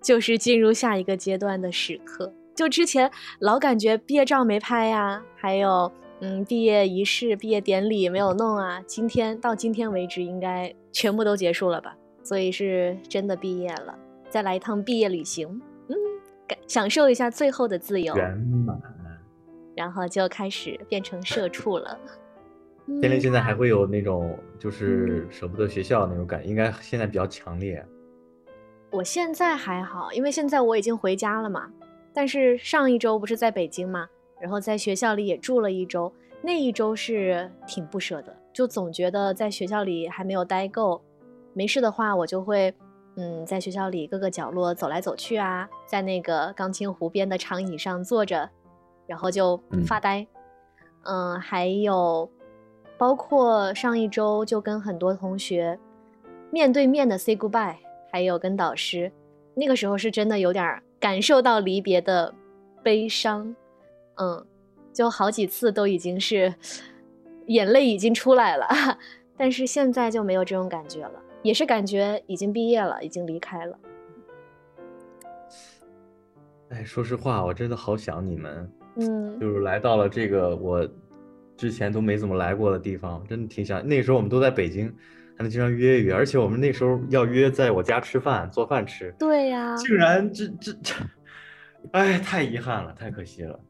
[0.00, 2.32] 就是进入下一个阶段的时刻。
[2.54, 5.90] 就之前老感觉毕业照没拍呀，还有
[6.20, 8.82] 嗯毕业仪式、毕业典礼没有弄啊。
[8.86, 11.96] 今天到今天为止，应该全部都结束了吧？
[12.22, 13.94] 所以是真的毕业了，
[14.30, 15.48] 再来一趟毕业旅行，
[15.88, 15.94] 嗯，
[16.48, 18.80] 感享受一下最后的自由，圆满。
[19.76, 21.98] 然后就开始变成社 畜了。
[23.02, 27.84] 天灵嗯现在还会有那种就是舍不得学校那种感，应该现在比较强烈。
[28.90, 31.70] 我现在还好，因为现在我已经回家了嘛。
[32.12, 34.08] 但是上一周不是在北京嘛，
[34.40, 36.10] 然后在学校里也住了一周，
[36.40, 41.02] 那一周是挺不舍的，就总觉得在学校里还没有待够。
[41.52, 42.72] 没事的话，我就会
[43.16, 48.48] 嗯在学校里各个角落走来走去啊，在那个钢琴湖边的长椅上坐着，
[49.06, 50.26] 然后就嗯发呆。
[51.02, 52.30] 嗯，还有
[52.96, 55.78] 包括上一周就跟很多同学
[56.50, 57.76] 面对面的 say goodbye，
[58.16, 59.12] 还有跟导师，
[59.54, 62.34] 那个时候是真的有点感受到离别的
[62.82, 63.54] 悲伤，
[64.14, 64.42] 嗯，
[64.90, 66.54] 就好几次都已经是
[67.48, 68.66] 眼泪已经出来了，
[69.36, 73.78] 但是现在就没有这种感觉了，也是感觉已经毕业了，已经离开了。
[76.70, 80.88] 哎，说实话，我真的好想你们，嗯，就是来到了这个我
[81.54, 83.86] 之前都没怎么来过的地方，真的挺想。
[83.86, 84.90] 那时候我们都在北京，
[85.36, 90.94] 还能经常约一约，而且我们那时候要约在我家吃饭，做饭吃，对呀、竟然这这这，
[91.92, 93.60] 哎，太遗憾了，太可惜了。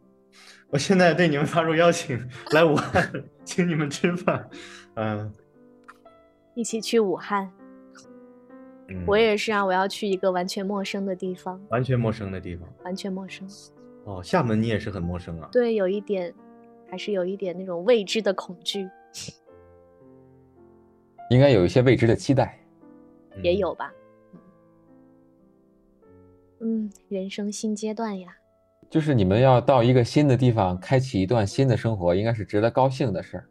[0.68, 2.18] 我现在对你们发出邀请，
[2.52, 3.10] 来武汉
[3.44, 4.48] 请你们吃饭，
[4.94, 5.32] 嗯，
[6.54, 7.50] 一起去武汉。
[8.88, 12.68] 嗯，我也是啊，我要去一个完全陌生的地方，完全陌生的地方。
[12.84, 13.48] 完全陌生。
[14.04, 15.48] 哦，厦门你也是很陌生啊。
[15.50, 16.32] 对，有一点，
[16.88, 18.88] 还是有一点那种未知的恐惧，
[21.30, 22.58] 应该有一些未知的期待。
[23.34, 23.92] 嗯也有吧。
[26.60, 28.34] 嗯，人生新阶段呀。
[28.88, 33.48] 就是你们要到一个新的地方，开启一段新的生活，应该是值得高兴的事儿，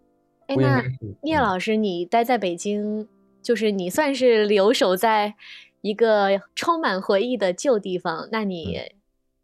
[0.48, 3.08] 哎，那不应该是嗯聂老师，你待在北京，
[3.44, 5.36] 就是你算是留守在
[5.82, 8.92] 一个充满回忆的旧地方，那你、嗯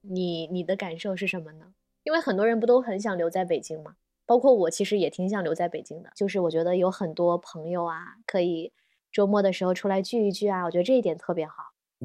[0.04, 1.66] 你你的感受是什么呢？
[2.04, 3.94] 因为很多人不都很想留在北京吗？
[4.32, 6.10] 包括我，其实也挺想留在北京的。
[6.16, 8.72] 就是我觉得有很多朋友啊，可以
[9.12, 11.56] 周末的时候出来聚一聚啊，我觉得这一点特别好。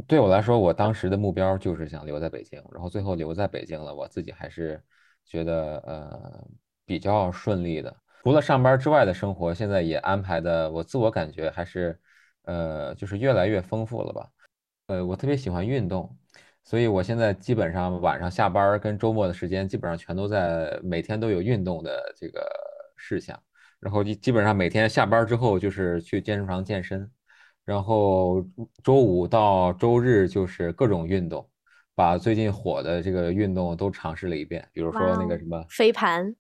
[0.08, 4.82] 对我来说，我当时的目标就是想留在北京，然后最后留在北京了，我自己还是
[5.24, 6.44] 觉得呃
[6.84, 7.96] 比较顺利的。
[8.24, 11.96] 除了上班之外的生活，现在也安排的，我自我感觉还是
[12.42, 14.28] 呃就是越来越丰富了吧。
[14.88, 16.10] 呃，我特别喜欢运动，
[16.66, 22.44] 所以我现在基本上晚上下班儿跟周末的时间，基本上全都在每天都有运动的这个
[22.96, 23.40] 事项，
[23.78, 27.08] 然后基基本上每天下班儿之后就是去健身房健身。
[27.64, 28.44] 然后
[28.84, 31.48] 周五到周日就是各种运动，
[31.96, 36.36] 把最近火的这个运动都尝试了一遍，比如说那个什么飞盘，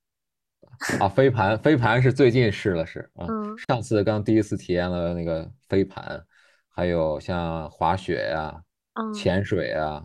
[1.00, 6.24] 啊飞盘，飞盘是最近试了试啊，嗯上次刚第一次体验了那个飞盘，
[6.68, 8.62] 还有像滑雪呀、
[8.94, 10.04] 嗯，潜水啊，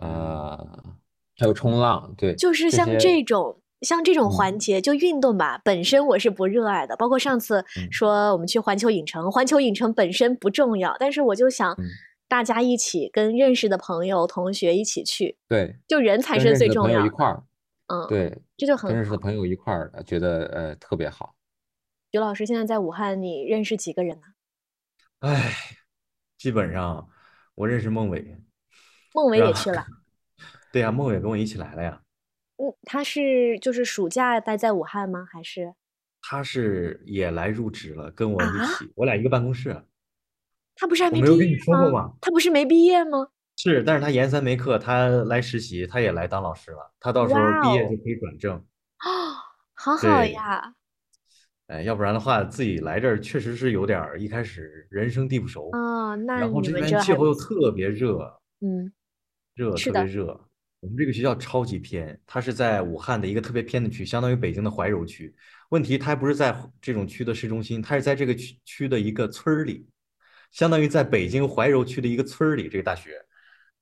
[0.00, 0.82] 呃，
[1.38, 3.56] 还有冲浪，对，就是像这种。
[3.80, 6.94] 像这种嗯环节，就运动吧，本身我是不热爱的。
[6.98, 11.84] 包括上次嗯说我们去环球影城，环球影城本身不重要，但是我就想嗯
[12.28, 17.06] 大家一起跟认识的朋友、同学一起去，对，就人才跟是认识的朋友最重要的。
[17.06, 17.42] 一块儿，
[17.86, 18.94] 嗯，，对，这就很好。
[18.94, 21.34] 认识的朋友一块儿，觉得呃特别好。
[22.10, 24.26] 刘老师现在在武汉，你认识几个人呢？
[25.20, 25.54] 哎，
[26.36, 27.08] 基本上
[27.54, 28.36] 我认识孟伟，
[29.14, 29.86] 孟伟也去了。
[30.72, 32.00] 对呀，孟伟跟我一起来了呀。
[32.56, 35.26] 嗯，他是就是暑假待在武汉吗？
[35.30, 35.74] 还是
[36.22, 39.84] 他是也来入职了，跟我一啊起，我俩一个办公室。
[40.76, 42.12] 他不是还我没有跟你没毕业说过吗？
[42.20, 43.28] 他不是没毕业吗？
[43.56, 46.92] 是，但是他研三没课，他来实习，他也来当老师了。
[47.00, 48.56] 他到时候毕业就可以转正。
[48.56, 49.34] 哦，
[49.74, 50.74] 好好呀。
[51.66, 58.92] 哎，要不然的话，自己来这儿确实是有点儿一开始人生地不熟，啊，那然后这边气候又特别热，嗯，
[59.60, 60.40] 热特别热。
[60.80, 65.34] 我们这个学校超级偏，它是在武汉的一个特别偏的区，相当于北京的怀柔区。
[65.68, 69.86] 问题它还不是在这种区的市中心，它是在这个区区的一个村里，
[70.50, 72.66] 相当于在北京怀柔区的一个村里。
[72.66, 73.22] 这个大学，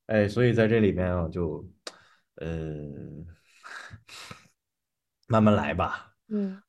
[0.07, 1.65] 哎，所以在这里面啊，就，
[2.41, 3.25] 嗯、
[5.29, 6.13] 慢慢来吧。
[6.31, 6.61] 嗯，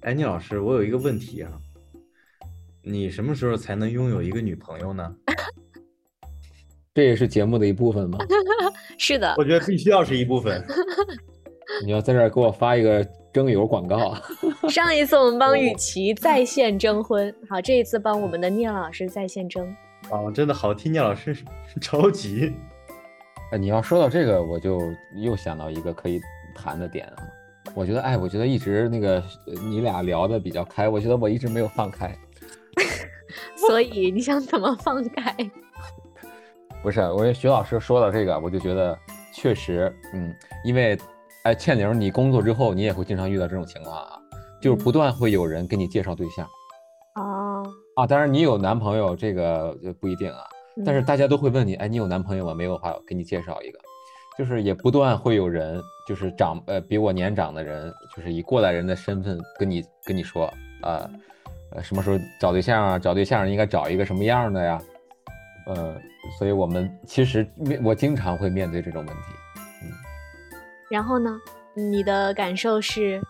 [0.00, 1.60] 哎，聂老师，我有一个问题啊，
[2.82, 5.16] 你什么时候才能拥有一个女朋友呢？
[6.94, 8.18] 这也是节目的一部分吗？
[8.96, 10.64] 是的，我觉得必须要是一部分。
[11.84, 14.22] 你要在这儿给我发一个征友广告啊。
[14.70, 19.66] 上一次我们帮雨哦琦在线征婚，好，这一次帮我们的聂老师在线征。
[20.10, 21.36] 哦，真的好替聂老师
[21.80, 22.52] 着急。
[23.50, 24.80] 哎，你要说到这个，我就
[25.16, 26.20] 又想到一个可以
[26.54, 27.16] 谈的点啊。
[27.74, 29.16] 我觉得，哎，我觉得一直那个
[29.48, 32.16] 呃你俩聊的比较开，我觉得我一直没有放开。
[33.56, 35.34] 所以你想怎么放开？
[36.84, 38.96] 不是，我觉得徐老师说到这个，我就觉得
[39.32, 40.30] 确实，嗯，
[40.62, 40.98] 因为，
[41.44, 44.18] 哎，倩玲，你工作之后，你也会经常遇到这种情况啊，
[44.60, 46.46] 就是不断会有人给你介绍对象
[47.14, 47.66] 哦，
[47.96, 48.06] 啊。
[48.06, 50.44] 当然，你有男朋友这个就不一定啊，
[50.84, 52.52] 但是嗯大家都会问你，哎，你有男朋友吗？
[52.52, 53.78] 没有的话，给你介绍一个。
[54.36, 61.08] 就是也不断会有人，就是长呃比我年长的人，就是以过来人的身份跟你跟你说，啊，
[61.70, 62.98] 呃什么时候找对象啊？
[62.98, 64.82] 找对象应该找一个什么样的呀？
[65.66, 65.96] 呃，
[66.38, 69.22] 所以我们其实面我经常会面对这种问题。
[69.82, 69.90] 嗯
[70.90, 71.30] 然后呢？
[71.76, 73.20] 你的感受是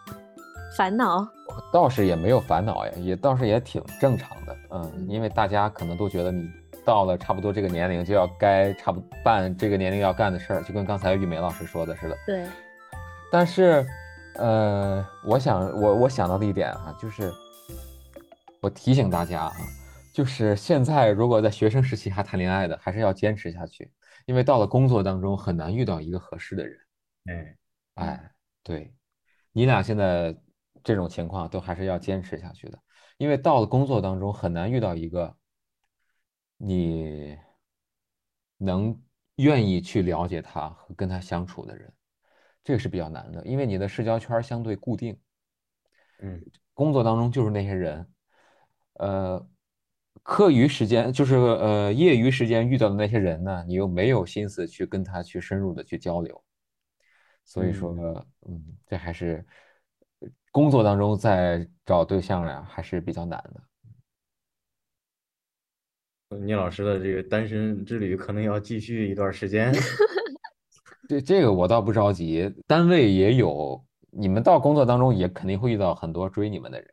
[0.77, 1.27] 烦恼？
[1.73, 6.51] 倒是也没有烦恼呀，也倒是也挺正常的，嗯嗯，因为大家可能都觉得你
[6.85, 12.17] 到了差不多这个年龄就要该差不办这个年龄要干的事儿，就跟刚才玉梅老师说的似的。
[12.27, 12.45] 对，
[13.33, 13.87] 但是，
[14.37, 17.33] 呃，我想我我想到的一点啊，就是
[18.61, 19.53] 我提醒大家啊，
[20.15, 23.91] 就是现在如果在学生时期还谈恋爱的，还是要坚持下去，
[24.27, 26.79] 因为到了工作当中很难遇到一个合适的人。
[27.25, 27.57] 嗯，
[27.95, 28.95] 哎，对，
[29.51, 30.39] 你俩现在
[30.85, 32.79] 这种情况都还是要坚持下去的，
[33.17, 35.37] 因为到了工作当中很难遇到一个
[36.59, 37.37] 你
[38.57, 38.97] 能
[39.35, 41.93] 愿意去了解他和跟他相处的人，
[42.63, 45.19] 这个是比较难的，因为你的社交圈儿相对固定，
[46.21, 46.41] 嗯，
[46.73, 48.09] 工作当中就是那些人，
[48.95, 49.45] 呃，
[50.25, 56.43] 课余时间就是呃业余时间遇到的那些人呢，你又没有心思去跟他去深入的去交流，
[57.45, 57.95] 所以说
[58.49, 59.45] 嗯，这还是
[60.51, 63.61] 工作当中在找对象呀，还是比较难的。
[66.39, 69.71] 聂老师的这个单身之旅可能要继续一段时间。
[71.07, 76.91] 对这个我倒不着急，单位也有，你们到工作当中也肯定会遇到很多追你们的人。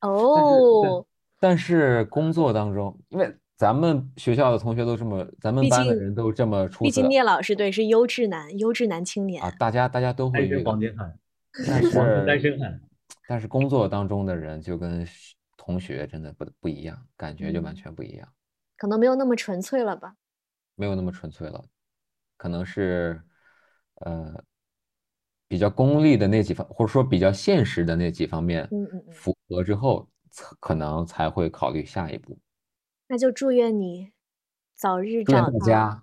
[0.00, 1.06] 哦。
[1.40, 6.84] 但是工作当中，因为咱们学校的同学都这么，咱们班的人都这么出色。
[6.84, 10.78] 毕竟聂老师对是优质男，优质男青年啊，大家大家都会遇到。
[11.66, 12.80] 但是单身汉。
[13.26, 15.06] 但是工作当中的人就跟
[15.56, 18.28] 同学真的不不一样，感觉就完全不一样。
[18.76, 20.14] 可能没有那么纯粹了吧？
[20.76, 21.62] 没有那么纯粹了，
[22.38, 23.20] 可能是，
[23.96, 24.42] 呃，
[25.46, 30.08] 比较功利的那几方，或者说比较现实的那几方面，嗯嗯嗯，符合之后，
[30.60, 32.38] 可能才会考虑下一步。
[33.08, 34.12] 那就祝愿你
[34.76, 35.50] 早日找到。
[35.58, 36.02] 大家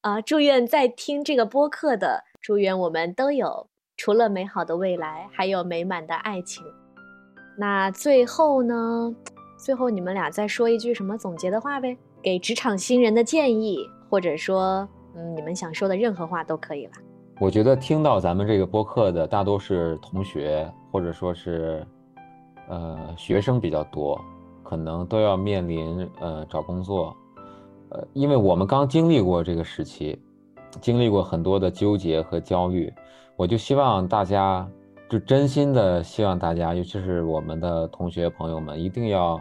[0.00, 6.64] 啊，祝愿在听这个播客的，祝愿我们都有除了美好的未来，还有美满的爱情。
[7.58, 9.14] 那最后呢？
[9.58, 11.94] 最后，你们俩再说一句什么总结的话呗？
[12.22, 16.92] 给职场新人的建议，或者说，嗯，你们想说的任何话都可以了。
[17.38, 21.86] 我觉得听到咱们这个播客的大多是同学，或者说是，
[22.70, 24.18] 呃，学生比较多，
[24.62, 27.14] 可能都要面临呃找工作，
[27.90, 30.18] 呃，因为我们刚经历过这个时期，
[30.80, 32.90] 经历过很多的纠结和焦虑，
[33.36, 34.66] 我就希望大家。
[35.08, 39.40] 就真心的希望大家，尤其是我们的同学朋友们，一定要，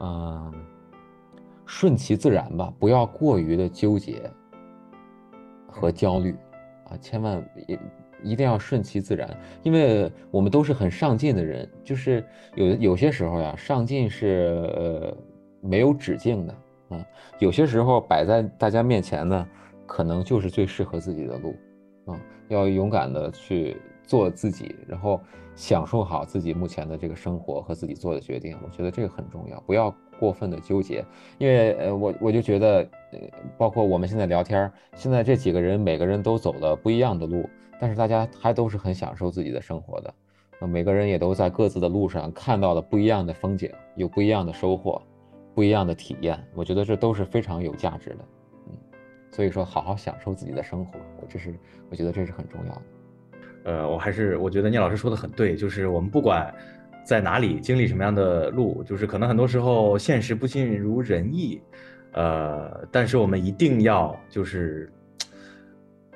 [0.00, 0.52] 嗯，
[1.64, 4.28] 顺其自然吧，不要过于的纠结
[5.68, 6.36] 和焦虑
[6.90, 7.36] 啊，千万
[7.68, 7.78] 也
[8.26, 9.28] 一定要顺其自然，
[9.62, 12.24] 因为我们都是很上进的人，就是
[12.54, 15.16] 有有些时候呀，上进是呃
[15.60, 16.54] 没有止境的
[16.90, 17.06] 啊，
[17.38, 19.48] 有些时候摆在大家面前呢，
[19.86, 21.54] 可能就是最适合自己的路
[22.06, 23.76] 啊，要勇敢的去。
[24.08, 25.20] 做自己，然后
[25.56, 31.04] 享受好自己目前的这个生活和自己做的决定，我觉得这个很重要，不要过分的纠结。
[31.38, 33.18] 因为呃，我我就觉得，呃，
[33.58, 37.50] 包括我们现在聊天，现在这几个人每个人都走了不一样的路，
[37.80, 40.14] 但是大家还都是很享受自己的生活的。
[40.60, 45.02] 那每个人也都在各自的路上看到了不一样的风景，有不一样的收获，
[45.54, 46.42] 不一样的体验。
[46.54, 48.18] 我觉得这都是非常有价值的。
[48.68, 48.72] 嗯，
[49.30, 50.92] 所以说好好享受自己的生活，
[51.28, 51.54] 这是
[51.90, 52.82] 我觉得这是很重要的。
[53.64, 56.54] 呃，我还是我觉得聂老师说的很对，就是我们不管
[57.04, 61.60] 在哪里经历什么样的路，就是可能很多时候现实不尽如人意，
[62.12, 64.90] 呃，但是我们一定要就是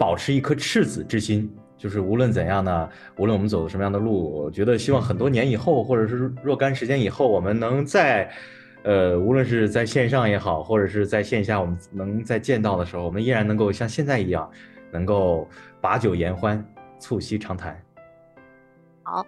[0.00, 2.88] 保持一颗赤子之心，就是无论怎样呢，
[3.18, 8.32] 无论我们走什么样的路，我觉得希望很多年以后，或者是若干时间以后，我们能在
[8.82, 14.50] 呃，无论是在线上也好，或者是在线下，我们能再见到的时候，我们依然能够像现在一样，
[14.90, 15.46] 能够
[15.82, 16.64] 把酒言欢。
[17.02, 17.82] 促膝长谈。
[19.02, 19.26] 好，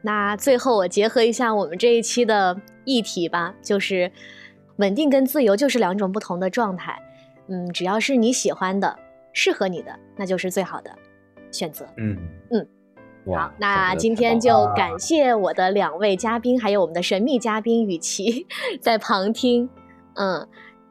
[0.00, 4.10] 那最后我结合一下我们这一期的议题吧，就是
[4.76, 6.98] 稳定跟自由就是两种不同的状态。
[7.48, 8.98] 嗯，只要是你喜欢的、
[9.32, 10.90] 适合你的，那就是最好的
[11.50, 11.86] 选择。
[11.96, 12.16] 嗯
[12.50, 12.66] 嗯，
[13.34, 18.46] 好，那今天就感谢我的两位嘉宾，还有我们的神秘嘉宾雨琦
[18.80, 19.68] 在旁听。
[20.14, 20.46] 嗯，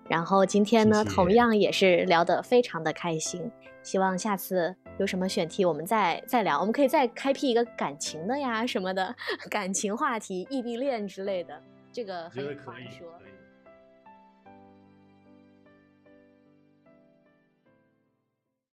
[0.08, 3.52] 然后今天呢，同样也是聊得非常的开心。
[3.82, 6.60] 希望下次有什么选题，我们再再聊。
[6.60, 9.16] 我们可以再开辟一个感情的呀，什么的
[9.50, 11.60] 感情话题、异地恋之类的，
[11.92, 13.08] 这个很有话说。